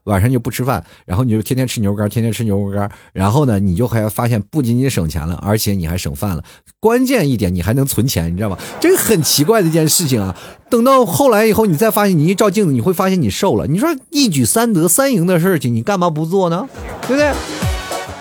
[0.04, 6.43] 晚上就不吃饭，然后你就天天吃牛肉干，天天吃牛肉干，然后呢，你就还发现不仅仅省钱了，而且你还省饭了。
[6.82, 8.58] 关键一点，你还能存钱，你知道吗？
[8.82, 10.36] 这个很奇怪的一件事情啊。
[10.69, 13.65] 等到后来以后，你再发现你一照镜子，你会发现你瘦了。
[13.67, 16.67] 你说一举三得、三赢的事情，你干嘛不做呢？
[17.08, 17.64] 对不对？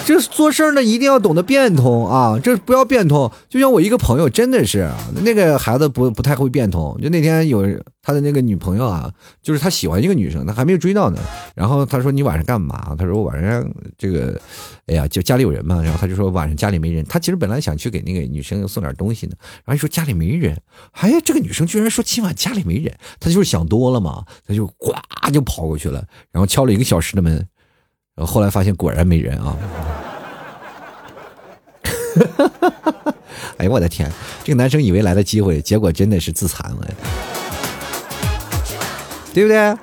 [0.06, 2.38] 这做事呢，一定要懂得变通啊！
[2.38, 3.30] 这不要变通。
[3.48, 4.90] 就像我一个朋友，真的是
[5.22, 6.94] 那个孩子不不太会变通。
[7.02, 7.64] 就那天有
[8.02, 11.18] 他的那个女朋友啊，就是他喜欢一个女生，他还没有追到呢。
[11.54, 14.38] 然后他说：“你晚上干嘛？”他说：“晚上这个，
[14.88, 19.32] 哎呀，就家里有人嘛。”然后他就说：“晚上家里没人。”他其实本来想去给那个女生送点东西呢。
[19.64, 20.60] 然后一说家里没人，
[20.92, 24.92] 哎呀，这个女生居然说今晚家里没人，他就是想多了嘛，他就呱
[25.32, 27.46] 就跑过去了，然后敲了一个小时的门。
[28.16, 29.56] 然后后来发现果然没人啊！
[33.58, 34.10] 哎呦我的天，
[34.44, 36.88] 这个男生以为来的机会，结果真的是自残了，
[39.32, 39.76] 对不对？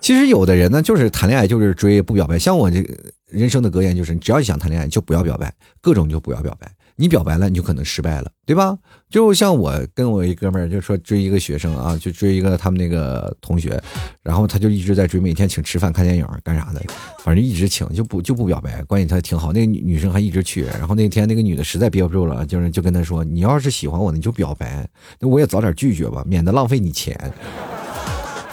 [0.00, 2.94] 其实有的人呢，就是谈恋爱就是追不表白，像我这个
[3.26, 6.70] 人生的格言就是：只要你想谈恋爱，就不要表白，各种就不要表白。
[7.00, 8.76] 你表白了，你就可能失败了，对吧？
[9.08, 13.80] 就像我跟我一哥们儿，就说追一个学生啊，就追一个他们那个同学，
[14.20, 16.82] 然后他就一直在追，每天请吃饭、看电影干啥的，
[17.20, 18.82] 反正一直请，就不就不表白。
[18.82, 20.64] 关系他挺好，那个女女生还一直去。
[20.64, 24.84] 然后那天那个女的实在憋不住了，就是就跟他说：“你要是喜欢我，你就表白，
[25.20, 27.16] 那我也早点拒绝吧，免得浪费你钱。”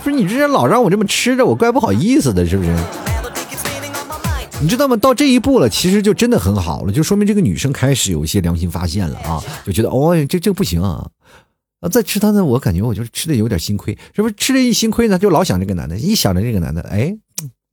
[0.04, 2.70] 不是你这人老让我这么吃着，我怪不好意思的，是不是？
[4.62, 4.96] 你知道吗？
[4.96, 11.08] 到这一步了，其实就真的很好了，就说明这个女生开始有一些良心发现了啊，就觉得哦，这这不行啊，
[11.82, 14.34] 啊，再吃他呢，我感觉我就是吃的有点心亏，是不是？
[14.36, 17.14] 吃了一心亏呢，就老想这个男的，一想着这个男的，哎，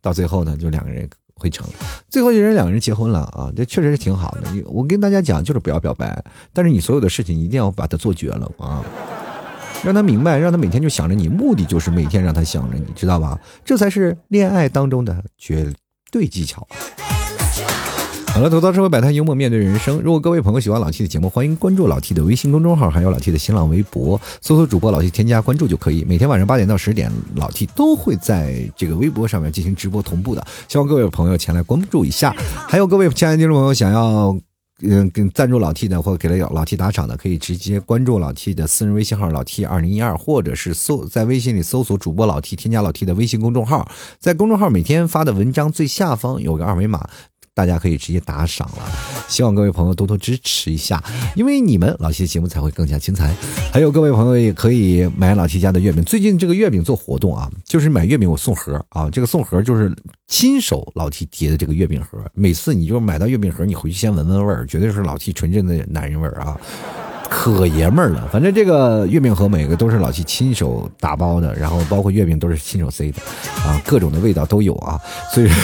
[0.02, 1.66] 到最后呢，就两个人会成，
[2.10, 4.50] 最后就人两个人结婚了啊，这确实是挺好的。
[4.66, 8.84] 我跟大家讲，就是不要表白，但是你所有的事情一定要把它做绝了啊，
[9.84, 13.38] 让他明白，让他每天就想着你，目的就是每天让他想着你，知道吧？
[13.64, 15.72] 这才是恋爱当中的绝。
[16.12, 16.64] 对技巧。
[18.34, 20.00] 好了，吐槽社会百态，幽默面对人生。
[20.00, 26.04] 如果各位朋友喜欢老 T 的节目，欢迎关注老 T 的微信公众号，还有老 T 的新浪微博，搜索主播老 T 添加关注就可以。
[26.04, 32.34] 每天晚上八点到十点，老 T 都会在这个微博上面进行直播同步的，希望各位朋友前来关注一下。
[32.68, 34.51] 还有各位亲爱的听众朋友，想要。
[34.82, 47.08] 嗯，跟赞助老 T 的或给了老 T 打赏的，可以直接关注老 T 的私人微信号老 T 二零一二，或者是搜在微信里搜索主播老 T，添加老 T 的微信公众号，在公众号每天发的文章最下方有个二维码。
[47.54, 48.82] 大家可以直接打赏了，
[49.28, 51.02] 希望各位朋友多多支持一下，
[51.34, 53.34] 因为你们老七的节目才会更加精彩。
[53.70, 59.94] 还有各位朋友也可以买老七家的月饼，最近这个月饼做活动啊，就是买月饼我送盒啊，这个送盒就是
[60.28, 66.58] 亲手老七叠的这个月饼盒，每次你就买到月饼盒，你回去先闻闻味儿，绝对是老七纯正的男人味儿啊，
[67.28, 68.26] 可爷们儿了。
[68.32, 73.20] 反正这个月饼盒每个都是老七亲手打包的，然后包括月饼都是亲手塞的
[73.62, 74.98] 啊，各种的味道都有啊，
[75.34, 75.50] 所以。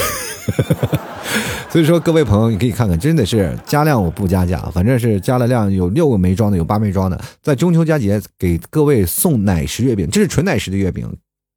[1.71, 11.07] 所以说，各位朋友，你可以看看，真的是加量我不加价，反正是加了量，有六个没装的，有八没装的，在中秋佳节给各位送奶食月饼，这是纯奶食的月饼，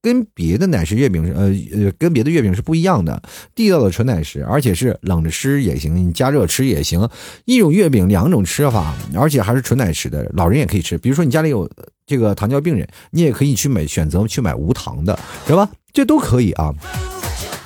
[0.01, 1.45] 跟别的奶食月饼呃
[1.81, 3.21] 呃跟别的月饼是不一样的，
[3.55, 7.09] 地道的纯奶食，而且是冷着吃也行，你加热吃也行，
[7.45, 11.69] 一种月饼两种吃法，而且还是纯奶食的，老人也可以吃，比如说你家里有
[12.05, 15.71] 这个糖尿病人，你也可以去买选择去买无糖的，知道吧？
[15.93, 16.75] 这都可以啊，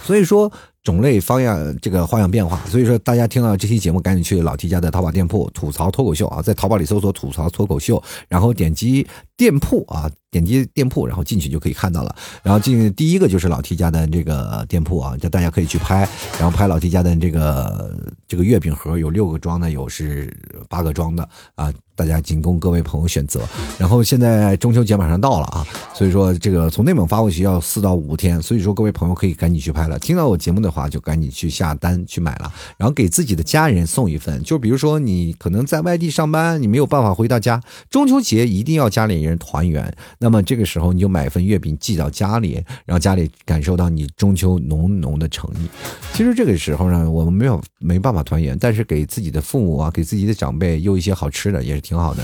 [0.04, 0.52] 所以说。
[0.86, 9.06] 种类方样，这个花样变化，所以说大家听到这期节目，赶紧去老 T 家的淘宝店铺吐槽脱口秀啊，在淘宝里搜索吐槽脱口秀，然后点击
[9.38, 12.16] 店铺啊，点击店铺，然后进去就可以看到了。
[12.44, 16.08] 然后进第一个就是老 T 家的这个店铺啊，就大家可以去拍，
[16.40, 17.96] 然后拍老 T 家的这个
[18.28, 20.36] 这个月饼盒，有六个装的，有是
[20.70, 21.74] 八个装的啊。
[21.98, 23.40] 大家仅供各位朋友选择。
[23.80, 29.98] 然后现在中秋节马上到了啊，所以说这个从内蒙发过去要四到五天，所以说各位朋友可以赶紧去拍了。
[29.98, 34.44] 听到我节目的话，就赶紧去下单去买了，然后给自己的家人送一份。
[34.44, 39.90] 就比如说你可能在外地上班，你没有办法回到家，中秋节一定要家里人团圆。
[40.20, 45.70] 那么这个时候你就买份月饼寄到家里，让家里感受到你中秋浓浓的诚意。
[46.14, 51.86] 其实这个时候呢，我们没有没办法团圆，但是给自己的父母啊，给自己的长辈邮一些好吃的也是。
[51.86, 52.24] 挺好的，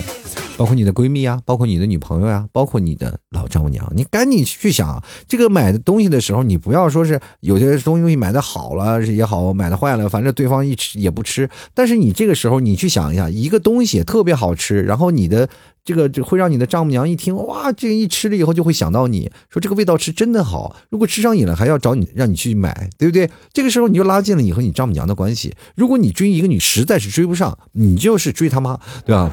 [0.57, 11.47] 包括你的闺蜜啊，包括你的女朋友呀，包括你的老丈母娘，你赶紧去想这个买的东西的时候，你不要说是有些东西买的好了也好，买的坏了，反正对方一吃也不吃。
[11.75, 15.47] 但是你这个时候你去想一下，一个东西特别好吃，然后你的
[15.83, 20.75] 这个这会让你的丈母娘一听，哇，这一吃了以后就会想到你说这个味道是真的好。
[20.89, 23.29] 如果吃上瘾了，还要找你让你去买，对不对？
[23.51, 25.53] 这个时候你就拉近了你和你丈母娘的关系。
[25.75, 29.31] 如果你追一个女实在是追不上，你就是追他妈，对吧？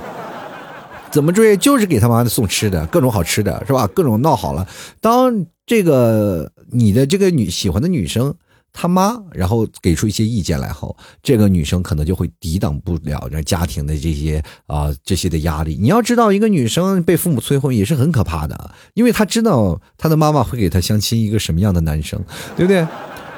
[1.10, 1.56] 怎么追？
[1.56, 3.86] 就是给他妈的送吃的，各种好吃的，是吧？
[3.86, 4.66] 各种闹好了。
[5.00, 8.34] 当这个你的这个女喜欢的女生
[8.72, 15.76] 他妈，然后给出一些意见来后，这个女生可能就会抵挡不了这家庭的这些啊这些的压力。
[15.80, 22.22] 你要知道，一个女生被父母催婚也是很可怕的，因为她知道她的妈妈会给她相亲一个什么样的男生，
[22.56, 22.86] 对不对？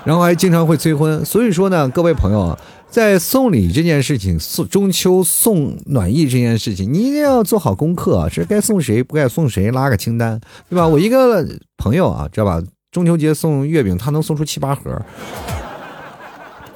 [0.05, 1.25] 然后还经常会催婚。
[1.25, 10.41] 所以说呢，各位朋友，在送礼这件事情，送中秋送暖意这件事情，你一定要做好功课，是该送谁，不该送谁，拉个清单，
[10.71, 10.89] 对吧？
[10.89, 12.63] 我一个朋友啊，知道吧？
[12.91, 15.01] 中秋节送月饼，他能送出七八盒。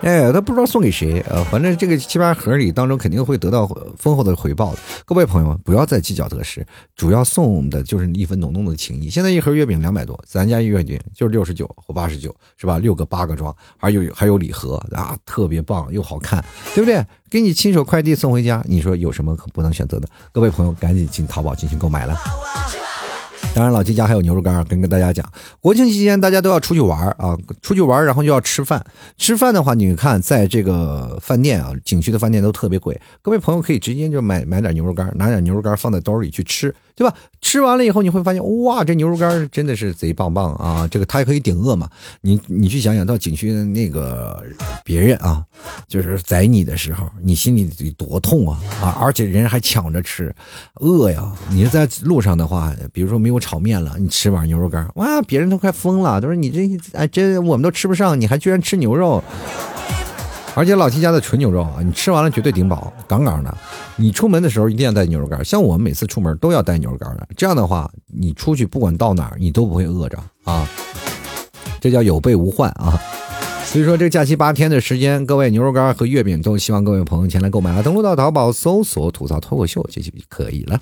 [0.01, 4.79] 哎，他不知道送给谁，呃，反正这个七八盒里当中肯定会得到丰厚的回报的。
[5.07, 9.09] 各位朋友们，不要再计较得失，主要送的就是一份浓浓的情谊。
[9.09, 12.79] 现在一盒月饼两百多，咱家月饼就是六十九或八十九，是吧？
[12.79, 17.05] 六个八个装，还有还有礼盒啊，特别棒又好看，对不对？
[17.31, 20.07] 给你亲手快递送回家，你说有什么可不能选择的？
[20.31, 22.15] 各位朋友，赶紧进淘宝进行购买了。
[23.53, 25.25] 当然，老七家还有牛肉干，跟跟大家讲，
[25.61, 28.85] 国庆期间大家都要出去玩啊，出去玩然后就要吃饭。
[29.17, 36.75] 吃饭的话，你看在这个饭店啊，景区的饭店都特别贵，各位朋友可以直接就买买点牛肉干，拿点牛肉干放在兜里去吃。
[36.97, 37.13] 对吧？
[37.41, 40.87] 吃完了以后你会发现，哇，这牛肉干真的是贼棒棒啊！
[40.89, 41.91] 这个它也可以顶饿嘛。
[42.21, 44.41] 你你去想想到景区的那个
[44.85, 45.45] 别人啊，
[45.89, 48.97] 就是宰你的时候，你心里得多痛啊啊！
[49.01, 50.33] 而且人还抢着吃，
[50.75, 51.33] 饿呀！
[51.51, 59.23] 你是在路上的话，比如说没有炒面了，你吃碗牛肉干，哇，别人都快疯了，都说你这哎这我们都吃不上，你还居然吃牛肉。
[60.57, 63.53] 而且老七家的纯牛肉啊，你吃完了绝对顶饱，杠杠的。
[63.97, 67.27] 你出门的时候一定要带牛肉干，像我们每次出门都要带牛肉干的。
[67.37, 70.65] 这样的话，你出去不管到哪儿，你都不会饿着啊。
[71.81, 72.95] 这叫有备无患啊。
[73.65, 77.83] 所以说，这假期八天的时间，各位牛肉干和月饼都希望各位朋友前来购买了。
[77.83, 80.79] 登录到淘宝搜索“吐槽脱口秀”就可以了。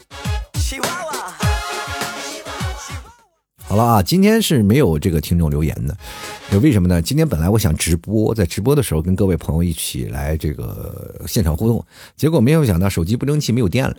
[3.72, 7.00] 好了啊，今天是没有这个听众留言的，为什么呢？
[7.00, 11.82] 今天本来我想直播，在直播的时候跟各位朋友一起来这个现场互动，
[12.14, 13.96] 结果没有想到手机不争气，没有电了，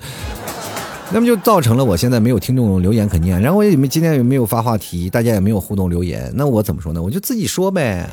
[1.11, 7.01] 那么就造成了我现在没有听众留言肯定，然后我也没今天也没有发话题，大家也没有互动留言，那我怎么说呢？
[7.01, 8.07] 我就自己说呗。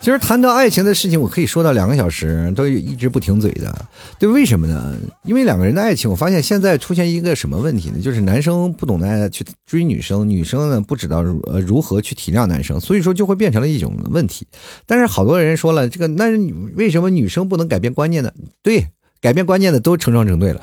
[0.00, 3.86] 其实谈到爱情的事情，我可以说到两个小时，都一直不停嘴的。
[4.18, 4.96] 对，为什么呢？
[5.24, 8.00] 因为两个人的爱情，我发现现在出现一个什么问题呢？
[8.00, 11.18] 就是男生不懂得去追女生，女生呢不知道
[11.52, 14.46] 呃如何去体谅男生，所以说就会变成了一种问题。
[14.86, 16.30] 但是好多人说了，这个那
[16.76, 18.32] 为什么女生不能改变观念呢？
[18.62, 18.86] 对，
[19.20, 20.62] 改变观念的都成双成对了。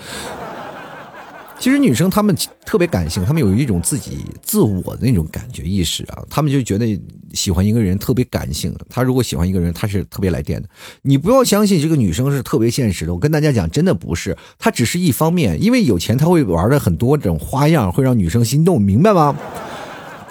[1.60, 7.00] 其实女生她们特别感性，她们有一种自己自我的那种感觉意识啊，她们就觉得
[7.34, 8.74] 喜欢一个人特别感性。
[8.89, 10.70] 她如果喜欢一个人，她是特别来电的。
[11.02, 19.36] 你不要相信这个女生是特别现实的，我跟大家讲，真的不是，她只是一方面，因为有钱，她会玩的很多种花样，会让女生心动，明白吗？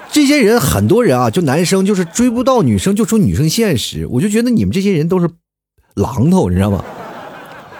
[0.09, 5.29] 这些人很多人啊，就男生就是追不到女生，就说女生现实，我就觉得你们这些人都是
[5.95, 6.83] 榔头，你知道吗？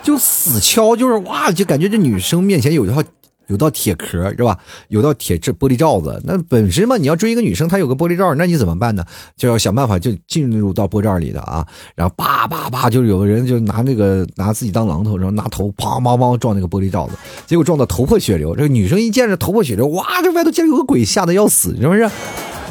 [0.04, 3.02] 就死敲，就是哇，就感觉这女生面前有一套。
[3.48, 4.58] 有道铁壳是吧？
[4.90, 6.22] 有道铁质玻璃罩子。
[6.26, 9.04] 那本身嘛，你要追一个女生，她有个玻璃罩，那你怎么办呢？
[9.36, 11.66] 就要想办法就进入到玻璃罩里的啊。
[11.96, 17.14] 然后叭叭叭，就有个人就拿那个拿自己当榔头，然后拿头砰砰砰撞那个玻璃罩子，
[17.46, 18.56] 结果撞得头破血流。
[18.56, 22.10] 这个女生一见着头破血流，哇，这外头竟然有个鬼，吓得要死，是不是？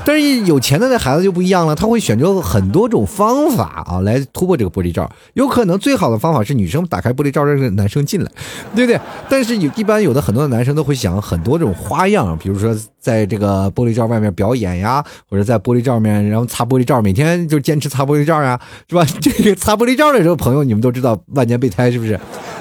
[0.07, 5.11] 但是有钱的那孩子就不一样了，他会选择很多种方法啊来突破这个玻璃罩。
[5.35, 8.31] 有可能最好的方法是女生打开玻璃罩，让男生进来，
[8.77, 9.01] 对不对？
[9.29, 12.73] 但是有一般有的很多的男生都会想很多种花样，比如说
[13.07, 19.07] 在这个玻璃罩外面表演呀，或者在玻璃罩面然后擦玻璃罩，每天就坚持擦玻璃罩呀，是吧？
[19.23, 22.19] 这个擦玻璃罩的时候，朋友你们都知道万年备胎是不是？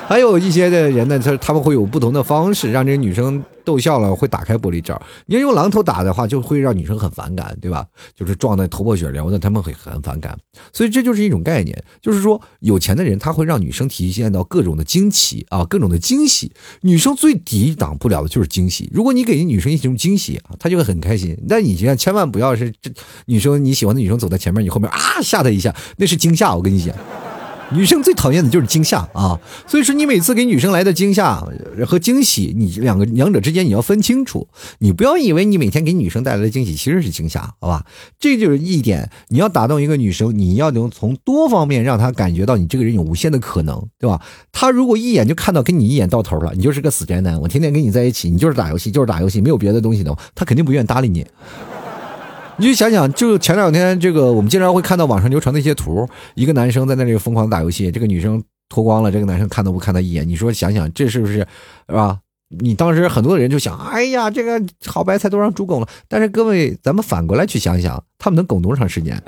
[0.08, 3.43] 还有一些的人呢，他他们会有不同的方式让这个女生。
[3.65, 7.84] 逗笑了会打开玻璃罩，你要用榔头打的话，就会让女生很反感，对吧？
[8.15, 10.38] 就是撞的头破血流的，他们会很反感。
[10.71, 16.51] 所以这就是一种概念，就是说有钱的人他会让女生体现到各种的惊奇啊，各种的惊喜。
[16.81, 18.88] 女生最抵挡不了的就是惊喜。
[18.93, 21.37] 如果你给女生一种惊喜他，就会很开心。
[21.47, 22.91] 但你千万千万不要是这
[23.25, 26.55] 女生你喜欢的女生走在前面，你后面啊吓她一下，那是惊吓。
[26.55, 26.95] 我跟你讲。
[27.72, 31.43] 女生最讨厌的就是惊吓啊，所以说你每次给女生来的惊吓
[31.88, 34.47] 和惊喜，你两个两者之间你要分清楚，
[34.80, 37.86] 你不要以为你每天给女生带来的惊喜其实是惊吓，好吧？
[38.20, 44.22] 这就是一点，你要打动一个女生，你要能从多方面让她感觉到你这个人有无限的可能，对吧？
[44.51, 51.26] 她如果一眼就看到跟你一眼到头了，你就是个死宅男，我天天跟你在一起，你就是打游戏，就是打游戏，没有别的东西的话，她肯定不愿意搭理你。
[52.58, 60.28] 你就想想，就前两天这个，我们经常会看到网上流传的一些图，一个男生在那里疯狂打游戏，这个女生脱光了，这个男生看都不看他一眼。
[60.28, 61.45] 你说想想，这是不是，
[61.88, 62.20] 是吧？
[62.60, 65.88] 你当时很多人就想，哎呀，这个好白菜都让猪拱了。
[66.08, 69.22] 但是各位，咱们反过来去想想，他们能拱多长时间？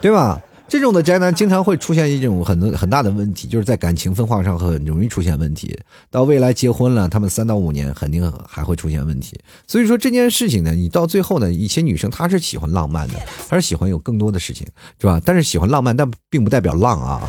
[0.00, 0.40] 对吧？
[0.72, 5.78] 这种的宅男经常会出现一种很很大的问题，就是在感情分化上很容易出现问题。
[6.10, 9.38] 到未来结婚了，他们三到五年肯定还会出现问题。
[9.66, 13.14] 所以说这件事情呢，你到最后呢，一些女生她是喜欢浪漫的，
[13.50, 14.66] 她是喜欢有更多的事情，
[14.98, 15.20] 是吧？
[15.22, 17.20] 但是喜欢浪漫，但并不代表浪啊，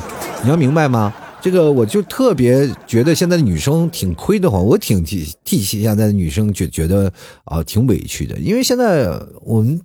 [0.41, 1.13] 你要明白吗？
[1.41, 7.11] 这个我就特别觉得现在的女生挺亏的慌，我挺替替现在的女生觉觉得
[7.43, 9.09] 啊挺委屈的，因为现在
[9.41, 9.81] 我们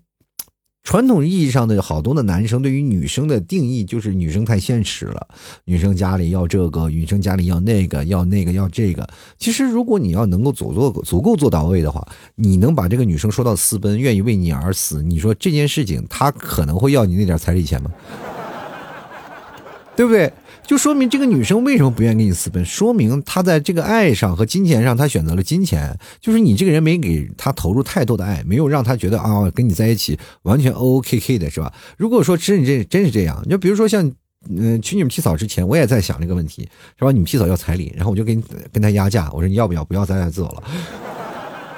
[0.84, 5.28] 传统意义上的好多的男生对于女生的定义就是女生太现实了，
[5.64, 9.06] 女生家里要这个，女生家里要那个，要那个要这个。
[9.36, 12.06] 其实如果你要能够足做足够做到位的话，
[12.36, 17.90] 你能把这个女生说到私奔，愿意为你而死，你说这件事情她可能会要你那点彩礼钱吗？
[19.94, 20.32] 对不对？
[20.68, 22.62] 就说明这个女生为什么不愿意跟你私奔？
[22.62, 25.98] 说明她在这个爱上和金钱上，她选择了金钱。
[26.20, 31.72] 就是你这个人没给她投入太多的爱，没有让她觉得啊，跟你在一起完全 O O K K 的是吧？
[31.96, 34.12] 如果说真这真是这样，就比如说像
[34.50, 37.10] 嗯娶你们替嫂之前，我也在想这个问题，是吧？
[37.10, 39.82] 你们替嫂要彩礼，然后我就跟跟他压价，我说你要不要？
[39.82, 40.62] 不要，咱俩走了。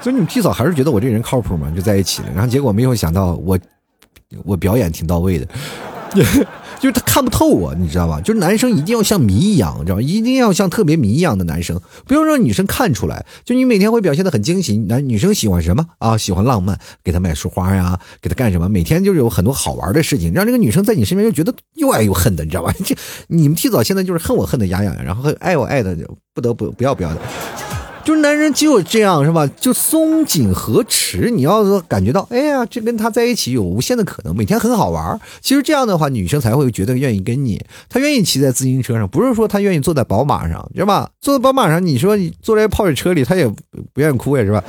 [0.01, 2.27] 所以你们替嫂还是觉得我这人靠谱嘛，就在一起了。
[2.35, 3.57] 然后结果没有想到我
[4.43, 5.47] 我表演挺到位的。
[6.81, 8.19] 就是他看不透我，你知道吧？
[8.21, 10.01] 就是男生一定要像谜一样，知道吧？
[10.01, 13.23] 一定要像特别谜一样的男生，不要让女生看出来。
[13.45, 16.17] 就你每天会表现的很惊喜，男女生喜欢什么啊？
[16.17, 18.67] 喜欢浪漫，给她买束花呀，给她干什么？
[18.67, 22.73] 每天就是有很多好玩的事情，让这个女生在你身边就觉得又爱又恨的，你知道吧？
[22.83, 22.95] 这
[23.27, 25.95] 你们提早现在就是恨我恨的牙痒痒，然后爱我爱的
[26.33, 27.21] 不得不不要不要的。
[28.03, 29.47] 就是男人只有这样是吧？
[29.59, 35.19] 就松紧和持，你要说感觉到，哎呀，这跟他在一起有无限的可能，每天很好玩。
[35.41, 37.63] 其实这样的话，女生才会觉得愿意跟你。
[37.89, 41.09] 她愿意骑在自行车上，不是说她愿意坐在宝马上，知道吧？
[41.21, 44.63] 坐在宝马上，你说你坐在泡水车里，她也不愿意哭呀，是吧？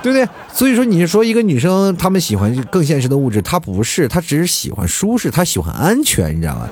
[0.00, 0.28] 对不对？
[0.52, 6.68] 所以说，你说一个女生，她们喜欢更现实的物质，她不是，她只是喜欢舒适，她喜欢安全，你知道吗？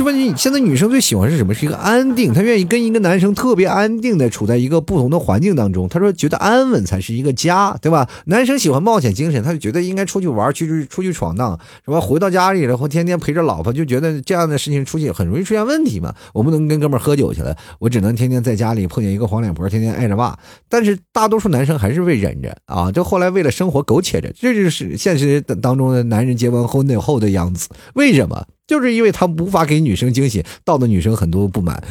[0.00, 1.52] 就问你，现在女生最喜欢是什么？
[1.52, 5.86] 是一个安定，她愿意跟一个男生特别安定的处在一个不同的环境当中。
[5.90, 8.08] 她说觉得安稳才是一个家，对吧？
[8.24, 12.00] 男生喜欢冒险精神，他就觉得应该出去玩，去出去闯荡，是吧？
[12.00, 16.14] 回到家里然后天天陪着老婆，就觉得这样的事情出去很容易出现问题嘛。
[16.32, 20.34] 我不能跟哥们喝酒去了，我只能天天在家里碰见一个黄脸婆，天天挨着骂。
[20.70, 27.68] 但是大多数男生还是会忍着啊，就后来为了生活苟且着，这就是现实当中的男人结完婚后的样子。
[27.92, 28.46] 为什么？
[28.70, 31.82] 就是因为他无法给女生惊喜，闹得女生很多不满。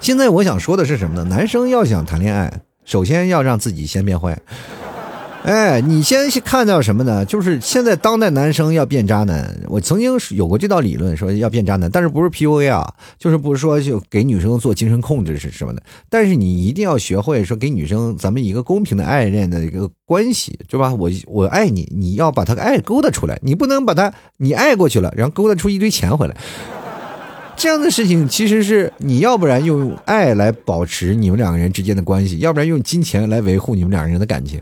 [0.00, 1.24] 现在我想说的是什么呢？
[1.24, 2.50] 男生要想谈恋爱，
[2.86, 4.40] 首先要让自己先变坏。
[5.44, 7.24] 哎，你先去看到什么呢？
[7.24, 9.58] 就是现在当代男生要变渣男。
[9.68, 12.92] 我曾经有过这道理论，说要变渣男，但是不是 PUA 啊？
[13.18, 15.82] 就是不是说就给女生做精神控制是什么的？
[16.10, 20.92] 但是你一定要学会说给女生咱们一个公平的爱恋的一个关系，对吧？
[20.92, 26.36] 我我爱你，你要把他爱勾搭出来，你不能把他你爱过去了，然后勾搭出一堆钱回来。
[27.56, 34.60] 这样的事情其实是你要不然用爱来保持你们两个人之间的关系，要不然用金钱来维护你们两个人的感情。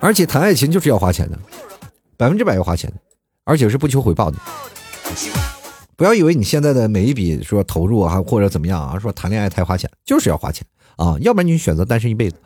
[0.00, 1.38] 而且谈爱情就是要花钱的，
[2.16, 2.96] 百分之百要花钱的，
[3.44, 4.38] 而且是不求回报的。
[5.96, 12.36] 不要以为你现在的每一笔说投入啊，或者怎么样啊，说谈恋爱太花钱，就是要花钱啊，要不然你选择单身一辈子。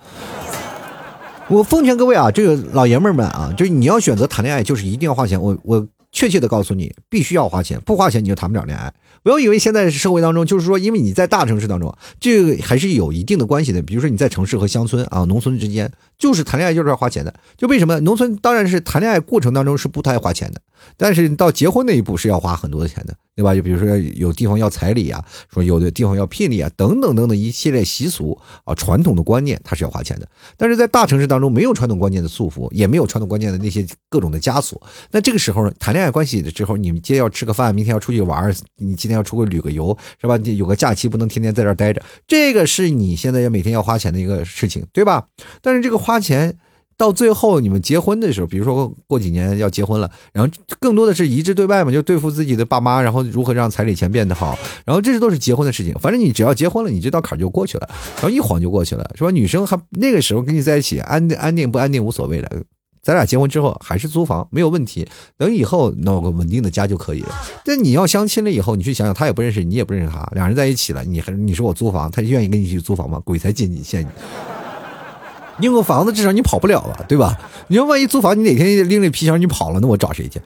[1.49, 5.41] 我奉劝各位啊，这个老爷们们啊，就是你要选择谈恋爱，就是一定要花钱。
[5.41, 8.95] 我我确切的告诉你，必须要花钱，不花钱你就谈不了恋爱。
[9.25, 13.83] 不要以为现在社会当中，就是说，因为你在大城市当中，这个还是有一定的关系的。
[13.83, 17.35] 比如说你在城市和乡村啊、农村之间，就是谈恋爱就是要花钱的。
[17.57, 20.61] 就为什么农村当然是谈恋爱过程当中是不太花钱的，
[20.97, 23.55] 但是到结婚那一步是要花很多的钱的，对吧？
[23.55, 30.28] 就比如说有地方要彩礼啊，说有的地方要聘礼啊，等等等等一系列习俗啊、传统的观念，它是要花钱的。
[30.57, 34.80] 但是在大城市当中，没有传统观念的束缚，也没有传统观念的那些各种的枷锁。
[35.11, 40.37] 那这个时候呢谈恋爱关系的时候，你们今天要吃个饭，明天要出去玩，你今天要出去旅个游，是吧？
[40.37, 45.26] 你有个假期不能天天在这儿待着，这个是你现在要每天要花钱的一个事情，对吧？
[45.61, 46.57] 但是这个花钱
[46.97, 55.92] 到最后，你们结婚的时候，比如说过几年要结婚了，然后更多的是一致对外嘛，就对付自己的爸妈，然后如何让彩礼钱变得好，然后这些都是结婚的事情。
[56.01, 59.30] 反正你只要结婚了，你这道坎就过去了，然后一晃就过去了，是吧？
[59.30, 62.51] 女生还那个时候跟你在一起，安安定不安定无所谓了。
[63.03, 67.28] 咱俩结婚之后还是租房没有问题，等以后弄个稳定的家就可以了。
[67.62, 73.20] 但你要相亲了以后，你去想想，他也不认识你，也不认识他，两人在一起了，你还你说我租房，他愿意跟你去租房吗？
[73.20, 74.54] 鬼才进你陷你！
[75.59, 77.39] 你有个房子，至少你跑不了吧，对吧？
[77.69, 80.41] 你要万一租房，你哪天拎着皮箱你跑了，那我找谁去？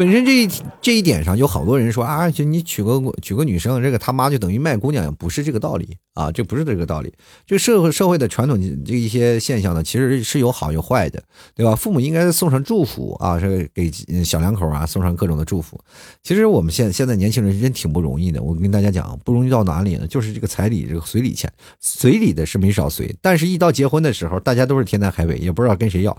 [0.00, 0.48] 本身这一
[0.80, 7.12] 这一点上，有好多人说啊，就你娶个娶个女生，这个他妈就等于卖姑娘，不是这个道理啊，这不是这个道理。
[7.44, 11.22] 这社会社会的传统这一些现象呢，其实是有好有坏的，
[11.54, 11.76] 对吧？
[11.76, 13.92] 父母应该送上祝福啊，是给
[14.24, 15.78] 小两口啊送上各种的祝福。
[16.22, 20.06] 其实我们现现在年轻人真挺不容易的，我跟大家讲，不容易到哪里呢？
[20.06, 26.16] 就是这个彩礼，这个随礼钱，随礼的是没少随，但是一到结婚的时候，大家都是天南海北，也不知道跟谁要。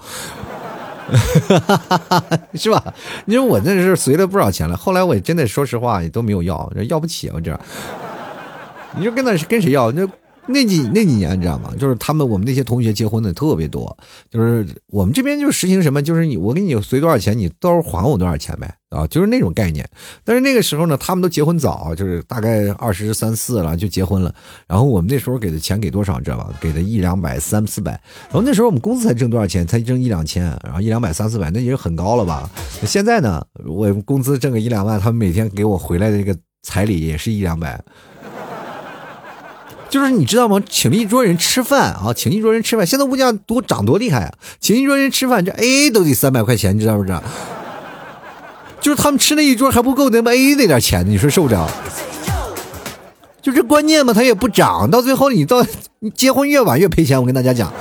[2.54, 2.94] 是吧？
[3.26, 7.60] 你说我那是随了不少钱了，后来我真的说实话也都没有要，要不起我这。
[8.98, 9.92] 你说跟那是跟谁要？
[9.92, 10.08] 那
[10.52, 11.74] 那几那几年你知道吗？
[11.80, 13.98] 就是他们我们那些同学结婚的特别多，
[14.30, 18.76] 就是我们这边就实行什么，就是你我给你随多少钱，你到时候还我多少钱呗。
[18.92, 19.90] 啊，就是那种概念，
[20.26, 24.36] 但是那个时候呢，他们都结婚早，就是大概二十三四了就结婚了。
[24.68, 26.50] 然后我们那时候给的钱给多少，你知道吧？
[26.60, 27.94] 给的一两百、三四百。
[28.24, 29.66] 然后那时候我们工资才挣多少钱？
[29.66, 32.50] 才挣一两千，然后一两百、三四百，那已经很高了吧？
[32.86, 37.82] 现在呢，我工资挣个一两万，他们每天给我回来的这个彩礼也是一两百。
[39.92, 40.58] 就是你知道吗？
[40.70, 44.34] 请一桌人吃饭啊，请一桌人吃饭，现在物价多涨多厉害啊！
[44.58, 47.22] 请一桌人吃饭，这 A A 都得三百块钱，你知道不知道？
[48.80, 51.70] 就是他们吃那一桌还不够那么 A A 那点钱，你说受不了？
[53.42, 55.66] 就这观念嘛，它也不涨，到最后你到
[56.00, 57.20] 你结婚越晚越赔钱。
[57.20, 57.74] 我跟大家讲，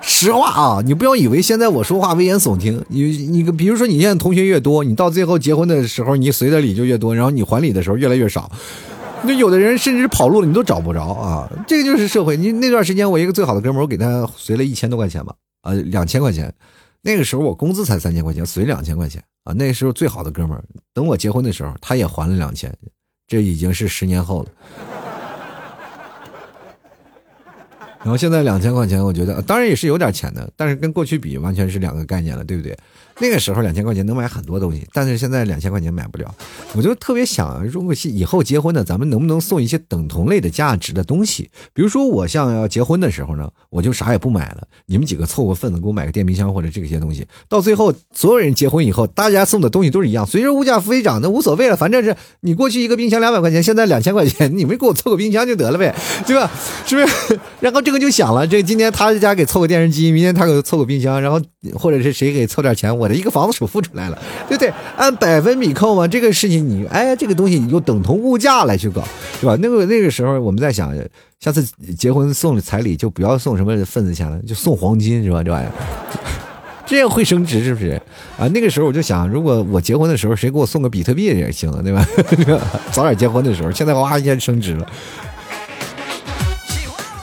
[0.00, 2.84] 实话啊，你不要以为现在我说话危言耸听。
[2.86, 8.48] 你你比如说你现在同学越多，你到最后结婚的时候，你随的礼就越多，然后你还礼的时候越来越少。
[9.22, 11.50] 那有的人甚至跑路了，你都找不着啊！
[11.66, 12.36] 这个就是社会。
[12.36, 16.52] 你那段时间，我一个最好的哥们儿，我给他随了一千多块钱吧，呃，两千块钱。
[17.02, 19.52] 那个时候我工资才三千块钱，随两千块钱啊！
[19.52, 20.64] 那个时候最好的哥们儿，
[20.94, 22.74] 等我结婚的时候，他也还了两千，
[23.26, 24.48] 这已经是十年后了。
[27.98, 32.74] 然后现在两千块钱，我觉得当然也是有点钱的，但是跟过去比，完全是两个概念了，对不对？
[33.20, 36.34] 那个时候两千块钱能买很多东西，但是现在两千块钱买不了。
[36.72, 41.50] 我就特别想，如果是以后结婚呢，咱们能不能送一些等同类的价值的东西？
[41.74, 47.26] 比如说我像要结婚的时候呢，我就啥也不买了，你们几个凑个份子给我买个电冰箱或者这些东西。
[47.48, 55.94] 到最后所有人结婚以后，大家送的东西都是一样，随着物价飞涨，那无所谓了，反正是你过去一个冰箱两百块钱，现在两千块钱，你们给我凑个冰箱就得了呗，
[56.26, 56.50] 对吧？
[56.86, 57.38] 是不是？
[57.60, 61.40] 然后这个就想了，这今天他家给凑个电视机，明天他给凑个冰箱，然后
[61.74, 63.60] 或者是谁给凑点钱，我一个房子。
[63.60, 64.72] 首付出来了， 对不对？
[64.96, 69.02] 按百分比扣嘛，这个事情你哎，这个东西你就等同物价来去搞，
[69.38, 69.54] 是吧？
[69.60, 70.94] 那个那个时候我们在想，
[71.40, 71.62] 下次
[71.98, 75.42] 结婚送彩礼就不要送什么份子钱了，就送黄金，是吧？
[75.42, 75.72] 这玩意儿
[76.86, 78.00] 这样会升值，是不是？
[78.38, 82.06] 啊，那个时候我就想，如果我结婚的时候谁给我送个比特币也行了，对吧？
[82.92, 84.86] 早点结婚的时候，现在哇一下升值了。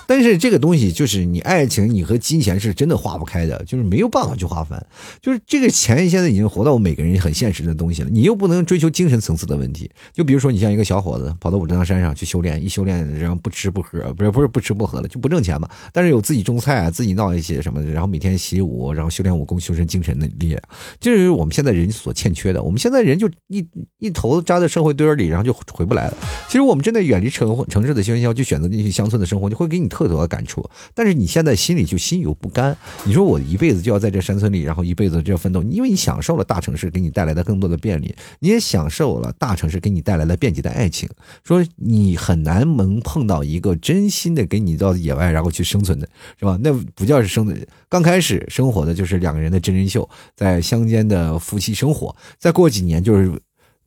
[0.08, 4.82] 但是这个东西就是你爱情，你和金钱是真的划不开的，就是没有办法去划分。
[5.22, 9.92] 就是这个钱现在已经活到我每个人很现实的东西了，你又不能追求精神层次的问题。
[10.14, 15.70] 就比如说你像一个小伙子跑到武当山上去修炼，一修炼然后不吃不喝，不是不是不吃不喝了，就不挣钱嘛。
[15.92, 20.62] 但是有自己种菜啊，自己闹一些什么的，然后每天习武，然后修炼武功，修身精神的力量，
[21.02, 22.64] 这是我们现在人所欠缺的。
[22.64, 23.68] 我们现在人就一
[24.00, 26.18] 一头扎在社会堆里，然后就回不来了。
[26.48, 29.90] 其实我们真的远离城城市的喧嚣，就选择那些乡村的生活，就会给你。
[29.98, 32.78] 特多的感触，但是你现在心里就心有不甘。
[33.04, 41.10] 你说我一辈子就要在这山村里，然后一辈子就要奋斗，因为你享受了大城市给你带来的更多的便利，你也享受了大城市给你带来的便捷的爱情。
[41.44, 46.60] 说你很难能碰到一个真心的给你到野外然后去生存的，是吧？
[46.62, 47.58] 那不叫是生的。
[47.90, 53.32] 刚开始生活的就是两个人的真人秀，在乡间的夫妻生活，再过几年就是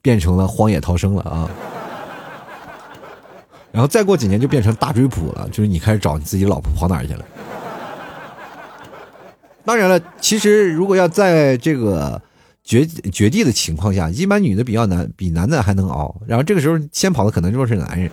[0.02, 1.48] 变成了荒野逃生了啊。
[3.72, 7.24] 然后再过几年就变成大追捕了，就是你开始找你自己老婆跑哪儿去了。
[9.64, 12.20] 当然了，其实如果要在这个
[12.64, 16.20] 绝绝地的情况下，一般女的比较难，比男的还能熬。
[16.26, 18.10] 然后这个时候先跑的可能就是男人。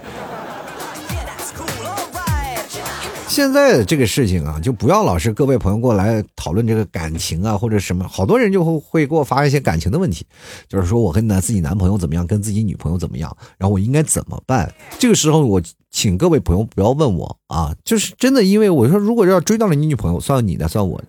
[3.38, 10.26] 现在这个事情啊，就不要老是各位朋友过来讨论这个感情啊，或者什么，好多人就会会给我发一些感情的问题，
[10.68, 14.74] 就是说我跟男自己男朋友怎么样，跟自己女朋友怎么样，然后我应该怎么办？
[14.98, 15.62] 这个时候我
[15.92, 21.08] 请各位朋友不要问我啊，就是真的，因为我说如果要追到了你女朋友，算你的，算我的。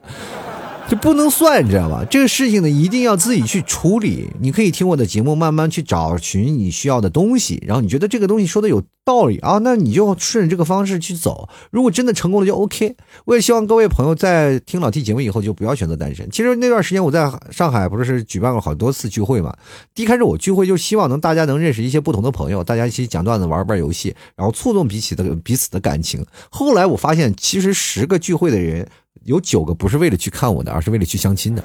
[0.89, 2.03] 就不能算，你知道吧？
[2.11, 4.27] 这个事情呢，一定要自己去处理。
[4.41, 7.63] 你可以听我的节目，慢慢去找寻你需要的东西。
[7.67, 11.47] 然后你觉得这个东西说的有道理啊，那你就顺着这个方式去走。
[11.71, 12.97] 如果真的成功了，就 OK。
[13.27, 16.27] 我也希望各位朋友在听老 T 节目以后，就不要选择单身。
[16.31, 19.55] 其实那段时间我在上海，不是举办过好多次聚会嘛。
[19.95, 26.25] 第一开始我聚会就希望能大家能认识一些不同的朋友，大家一起讲段子、玩玩游戏，然后触动彼此的彼此的感情。
[26.49, 28.89] 后来我发现，其实十个聚会的人。
[29.29, 31.63] 有九个不是为了去看我的，而是为了去相亲的。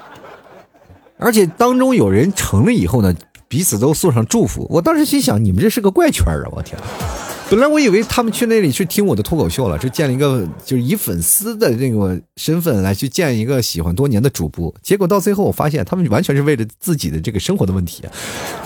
[1.18, 3.14] 而且当中有人成了以后呢，
[3.48, 4.66] 彼此都送上祝福。
[4.68, 6.44] 我当时心想，你们这是个怪圈啊！
[6.52, 6.78] 我天。
[7.50, 18.02] 本来我以为他们去那里去听我的脱口秀了，是见了一个就是以粉丝的那个身份来去见一个喜欢多年的主播，结果到最后我发现他们完全是为了自己的这个生活的问题，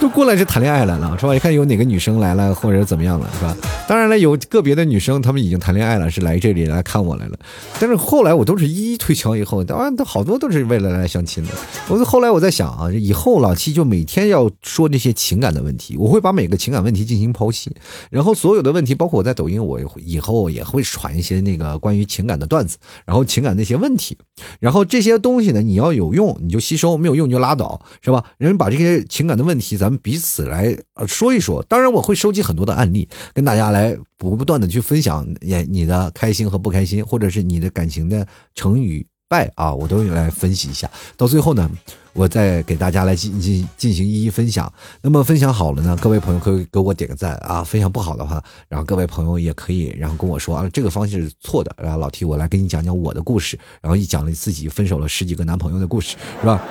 [0.00, 1.32] 都过来是谈恋爱来了，是吧？
[1.32, 3.56] 一看有哪个女生来了或者怎么样了，是吧？
[3.86, 7.38] 当然了，有个别的女生她们已经谈恋爱了，是来这里来看我来了，
[7.78, 11.50] 但是后来我都是一一推敲以后，当然都好多都是为了来相亲的。
[11.88, 17.70] 我后来我在想啊，以后老七就每天要说那些情感的问题，我会把每个情感问题进行剖析，
[18.10, 18.71] 然后所有的。
[18.72, 24.16] 问题包括我在抖音，我以后也会传一些那个关于情感的段子，然后情感那些问题，
[24.58, 28.24] 然后这些东西呢，你要有用你就吸收，没有用就拉倒，是吧？
[28.38, 31.62] 人把这些情感的问题，咱们彼此来说一说。
[31.68, 40.90] 当然，我会收集很多的案例，跟大家来不断的去分享，也你的开心和不开心，或者是你的感情的成与败啊，我都来分析一下。
[41.16, 41.70] 到最后呢。
[42.12, 44.72] 我再给大家来进进进行一一分享。
[45.00, 47.64] 那么分享好了呢，各位朋友可以给我点个赞啊。
[47.64, 51.74] 分享不好的话，然后各位朋友也可以然后跟我说啊，这个方式是错的。
[51.78, 56.62] 然后老 T 我来给你讲讲我的故事，然后一讲了自己分手了十几个男朋友的故事，是吧？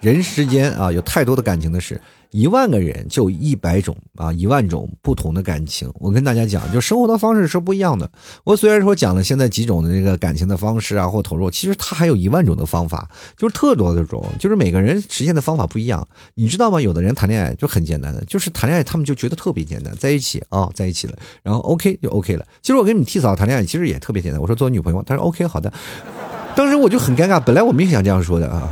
[0.00, 2.00] 人世间啊，有太多的感情的事。
[2.32, 5.88] 一万个人就一百种啊，一万种不同的感情。
[5.96, 8.10] 我跟大家讲，就生活的方式是不一样的。
[8.42, 16.08] 我虽然说讲了现在几种的这个感情的方式啊，或投入，其实它还有一万种的方法，就是特多的种，就是每个人实现的方法不一样。
[16.34, 16.80] 你知道吗？
[16.80, 22.46] 有的人谈恋爱就很简单的，就是谈恋爱他们就觉得特别简单，在一起啊，在一起了，然后 OK 就 OK 了。
[22.62, 25.70] 其实我跟你替嫂谈恋爱其实也特别简单，我说做女朋友，他说 OK 好的。
[26.56, 28.68] 当时我就很尴尬，本来我没想这样说的啊。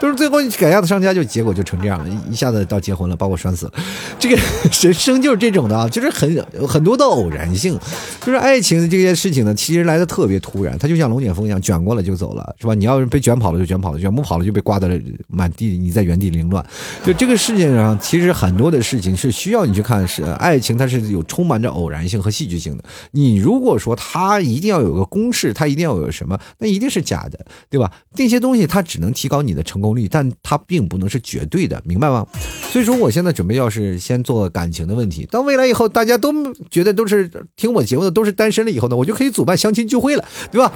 [0.00, 3.72] 就是最后改嫁的商家，就结果就成这样了，一下子到结婚了，把我拴死了。
[4.18, 7.78] 这个人生就是这种的啊，就是很很多的偶然性，
[8.24, 12.74] 就是爱情的这件事情呢，其实来的特别突然，它就像龙卷风一样，卷过来就走了，是吧？
[12.74, 14.88] 你要是被卷跑了就卷跑了，卷不跑了就被刮的
[15.26, 16.64] 满地，你在原地凌乱。
[17.04, 22.84] 就这个世界上，其实很多的事情是需要你去看，是爱情，它是有充满着偶然性和戏剧性的。
[23.10, 27.90] 你如果说它一定要有个公式，它一定要有什么，那一定是假的，对吧？
[28.16, 29.87] 那些东西它只能提高你的成功。
[29.94, 32.26] 力，但它并不能是绝对的，明白吗？
[32.70, 36.32] 所以说，我现在准备要是先做感情的问题，到未来以后大家都
[36.70, 40.72] 觉得都是听我节目的都是单身了以后呢，我就可以主办相亲聚会了，对吧？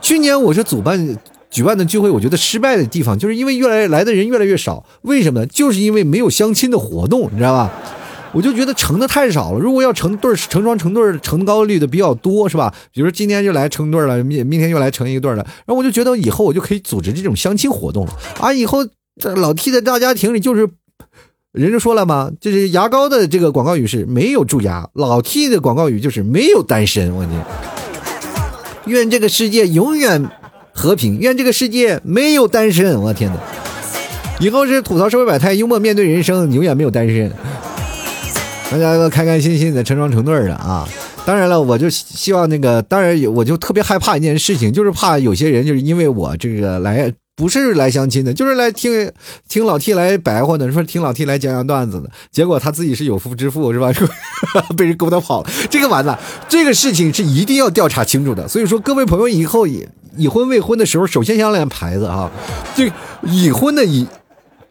[0.00, 1.18] 去年我是主办
[1.50, 5.46] 举办的聚会，我觉得失败的地方就是因为越来来的人越来越少，为什么？
[5.46, 7.70] 就是因为没有相亲的活动，你知道吧？
[8.36, 9.58] 我就觉得成的太少了。
[9.58, 12.74] 如果要成对成双成对成高率的比较多，是吧？
[12.92, 18.52] 比如说今天就来成对了，明明天又来成一对了，然后我就觉得以后我就可以组织这种相亲活动了啊！
[18.52, 18.86] 以后
[19.18, 20.68] 这老 T 的大家庭里就是，
[21.52, 27.14] 人家说了嘛，就是牙膏的这个广告语是没有蛀牙，老 T 的广告语就是没有单身。
[27.16, 27.42] 我天，
[28.84, 30.30] 愿这个世界永远
[30.74, 33.00] 和平，愿这个世界没有单身。
[33.00, 33.40] 我天哪，
[34.40, 37.32] 以后是吐槽社会百态，幽默面对人生，永远没有单身。
[38.70, 40.86] 大家都开开心心的成双成对的啊！
[41.24, 49.10] 当然了，我就希望那个，当然我就特别害怕一件事情，就是怕有些人就是因为我这个来不是来相亲的，就是来听
[49.48, 53.92] 听老 T 来白话的，说听老 T 来讲讲段子的，结果他自己是有夫之妇是吧？
[54.76, 58.48] 被人勾搭跑了，这个完了，这个事情是一定要调查清楚的。
[58.48, 59.86] 所以说，各位朋友以后已
[60.16, 62.30] 已婚未婚的时候，首先要亮牌子啊！
[62.74, 62.90] 这
[63.22, 64.06] 已婚的已。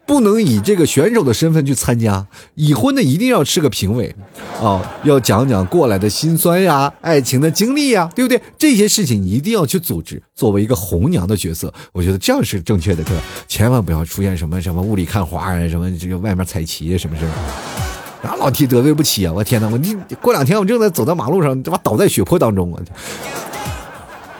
[0.06, 4.14] 不能以这个选手的身份去参加，已婚的一定要是个评委，
[4.60, 8.40] 哦，要讲讲过来的辛酸呀，爱情的经历呀，对不对？
[8.56, 13.22] 这些事情一定要去组织，作为一个红娘的角色，我觉得这样是正确的，对吧？
[13.48, 19.32] 千万不要出现什么什么雾里看花啊，什么这个外面彩旗什么什么，啊，老提得罪不起啊！
[19.34, 22.80] 我天哪，我你过两天我正在走在马路上，他妈倒在血泊当中啊！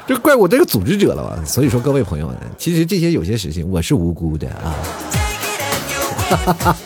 [0.06, 1.44] 这怪我这个组织者了吧？
[1.44, 4.72] 所以说，各位朋友们，其实这些有些事情我是无辜的啊。
[6.28, 6.76] 哈哈，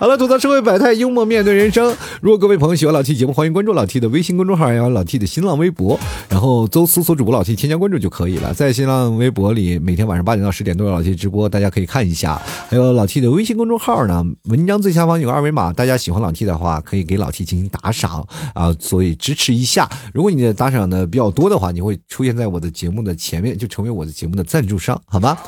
[0.00, 1.94] 好了，吐槽社会百态，幽默面对人生。
[2.20, 8.52] 如果各位朋友喜欢老 T 节目，欢迎关注老 T 的微信公众号，还有老 T 的新浪微博，然后搜搜索主播老 T，添加关注就可以了。
[8.52, 12.40] 在新浪微博里，每天晚上八点到十点都有老 T 直播，大家可以看一下。
[12.68, 19.88] 还有老 T 的微信公众号呢，文章最下方有个二维码，大家喜欢老 T 的话，可以给老 T 进行打赏啊，所以支持一下。
[20.12, 25.38] 如果你的打赏的比较多的话，你会出现在我的节目的前面，就成为我的节目的赞助商，好吗？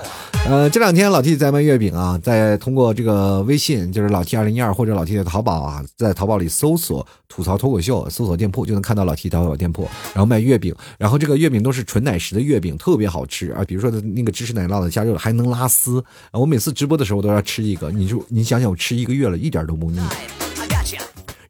[0.47, 3.32] 呃，这两天老 T 在卖月饼啊，在通过这个。
[3.41, 13.65] 微信就是老 T 二零一二或者老 T 的淘宝啊，在淘宝里搜索“吐槽脱口秀”，搜索店铺就能看到老 T 淘宝店铺，然后卖月饼，然后这个月饼都是纯奶食的月饼，特别好吃啊！
[13.67, 20.01] 比如说那个芝士奶酪的加热还能拉丝，我每次直播的时候都要吃一个，你就你想想，我吃一个月了，一点都不腻。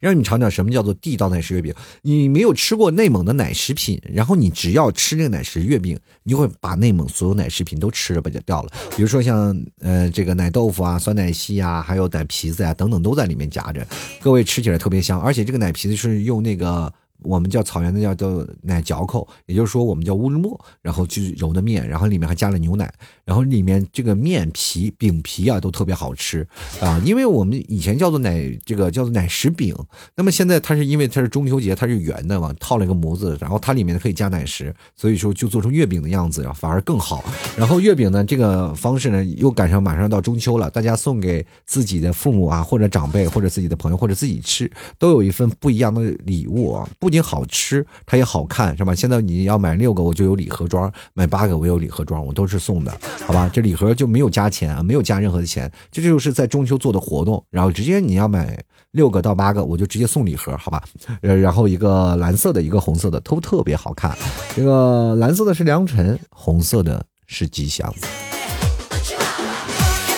[0.03, 1.73] 让你尝尝什么叫做地道奶食月饼。
[2.01, 8.69] 你没有吃过内蒙的奶食品，然后你只要吃这个奶食月饼，你就会把内蒙所有奶食品都吃了不就掉了。
[8.95, 13.87] 比如说像呃这个奶豆腐啊、酸奶昔啊，还有奶皮子呀等等都在里面夹着，
[14.19, 16.91] 各位吃起来特别香，而且这个奶皮子是用那个。
[17.25, 22.93] 我们叫草原的叫叫奶嚼口，也就是说我们叫乌日沫，然后去揉的面，然后里面还加了牛奶，
[23.25, 26.45] 然后里面这个面皮饼皮啊都特别好吃
[26.81, 29.73] 啊，因为我们以前叫做奶这个叫做奶食饼，
[30.15, 37.23] 那么现在它是因为它是中秋节，它是圆的嘛，套了一个模子，然后它里面可以加奶食，所以说就做成月饼的样子，反而更好。
[37.57, 44.69] 然后月饼呢这个方式呢又赶上马上到中秋了，大家送给自己的父母啊或者长辈或者自己的朋友或者自己吃，
[44.99, 47.13] 都有一份不一样的礼物啊，不。
[47.13, 48.95] 仅好吃，它也好看，是吧？
[48.95, 52.91] 现在你要买六个，我就有礼盒装；买八个，我有礼盒装，我都是送的，
[53.25, 53.49] 好吧？
[53.51, 57.43] 这礼盒就没有加钱啊，没有加任何的钱，这就是在中秋做的活动。
[57.49, 58.57] 然后直接你要买
[58.91, 60.83] 六个到八个，我就直接送礼盒，好吧？
[61.21, 64.15] 呃，然后一个蓝色的，一个红色的，都特别好看。
[64.55, 67.93] 这个蓝色的是良辰，红色的是吉祥。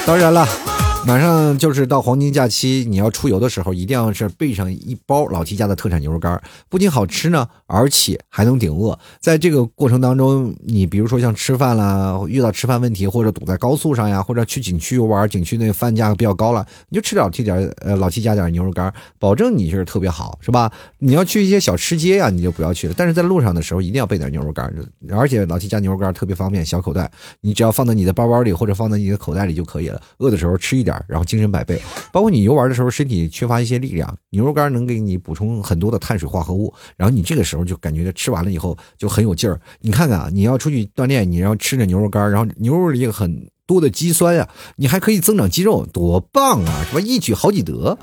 [0.05, 0.74] 当然了。
[1.07, 8.97] 马上就是到黄金假期，你要出游的时候，一定要是备上一包老 T 家的特产牛肉干，不仅好吃呢，而且还能顶饿。
[9.19, 20.71] 在这个过程当中，你比如说像吃饭啦，遇到吃饭问题，或者堵在高速上呀，或者去景区游玩，景区那个饭价比较高了，你就吃老 T 点呃老 T 家点牛肉干，保证你是特别好，是吧？
[20.97, 22.95] 你要去一些小吃街呀，你就不要去了。
[22.97, 24.73] 但是在路上的时候，一定要备点牛肉干，
[25.11, 30.01] 而且老 T 家牛肉干特别方便，小口袋，你只要放在你的包包里或者放在你的口袋里就可以了。
[30.17, 30.94] 饿的时候吃一点。
[31.07, 31.81] 然后精神百倍，
[32.11, 39.59] 包括你游玩的时候身体缺乏一些力量，牛肉干能给你补充很多的碳水化合物，然后你这个时候就感觉吃完了以后就很有劲儿。
[39.81, 47.01] 你看看啊，你要出去锻炼，你要吃着牛肉干，然后牛肉里很多的肌酸呀，你还可以增长肌肉，多棒啊，什么？
[47.01, 47.97] 一举好几得。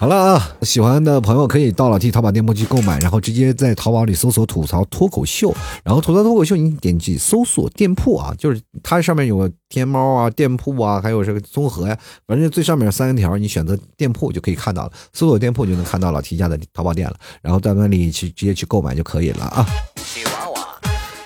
[0.00, 19.66] 好了啊，喜欢的朋友可以到老 T 淘宝店铺去购买，然后直接在淘宝里搜索“吐槽脱口秀”，然后吐槽脱口秀，你点击搜索店铺啊，就是它上面有个天猫啊、店铺啊，还有这个综合呀，反正最上面三条，你选择店铺就可以看到了，搜索店铺就能看到老 T 家的淘宝店了，然后在那里去直接去购买就可以了啊。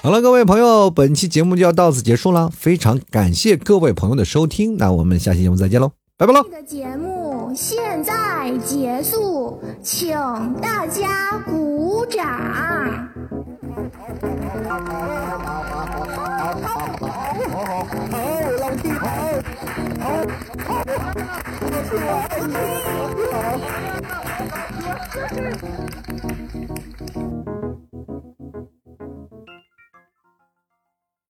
[0.03, 6.43] 好了，各位朋友，本期节目就要到此结束了，非常感谢各位朋友的收听，那我们下期节目再见喽，拜拜喽。
[7.55, 10.17] 现在结束，请
[10.61, 12.27] 大家鼓掌。
[12.53, 12.83] 好，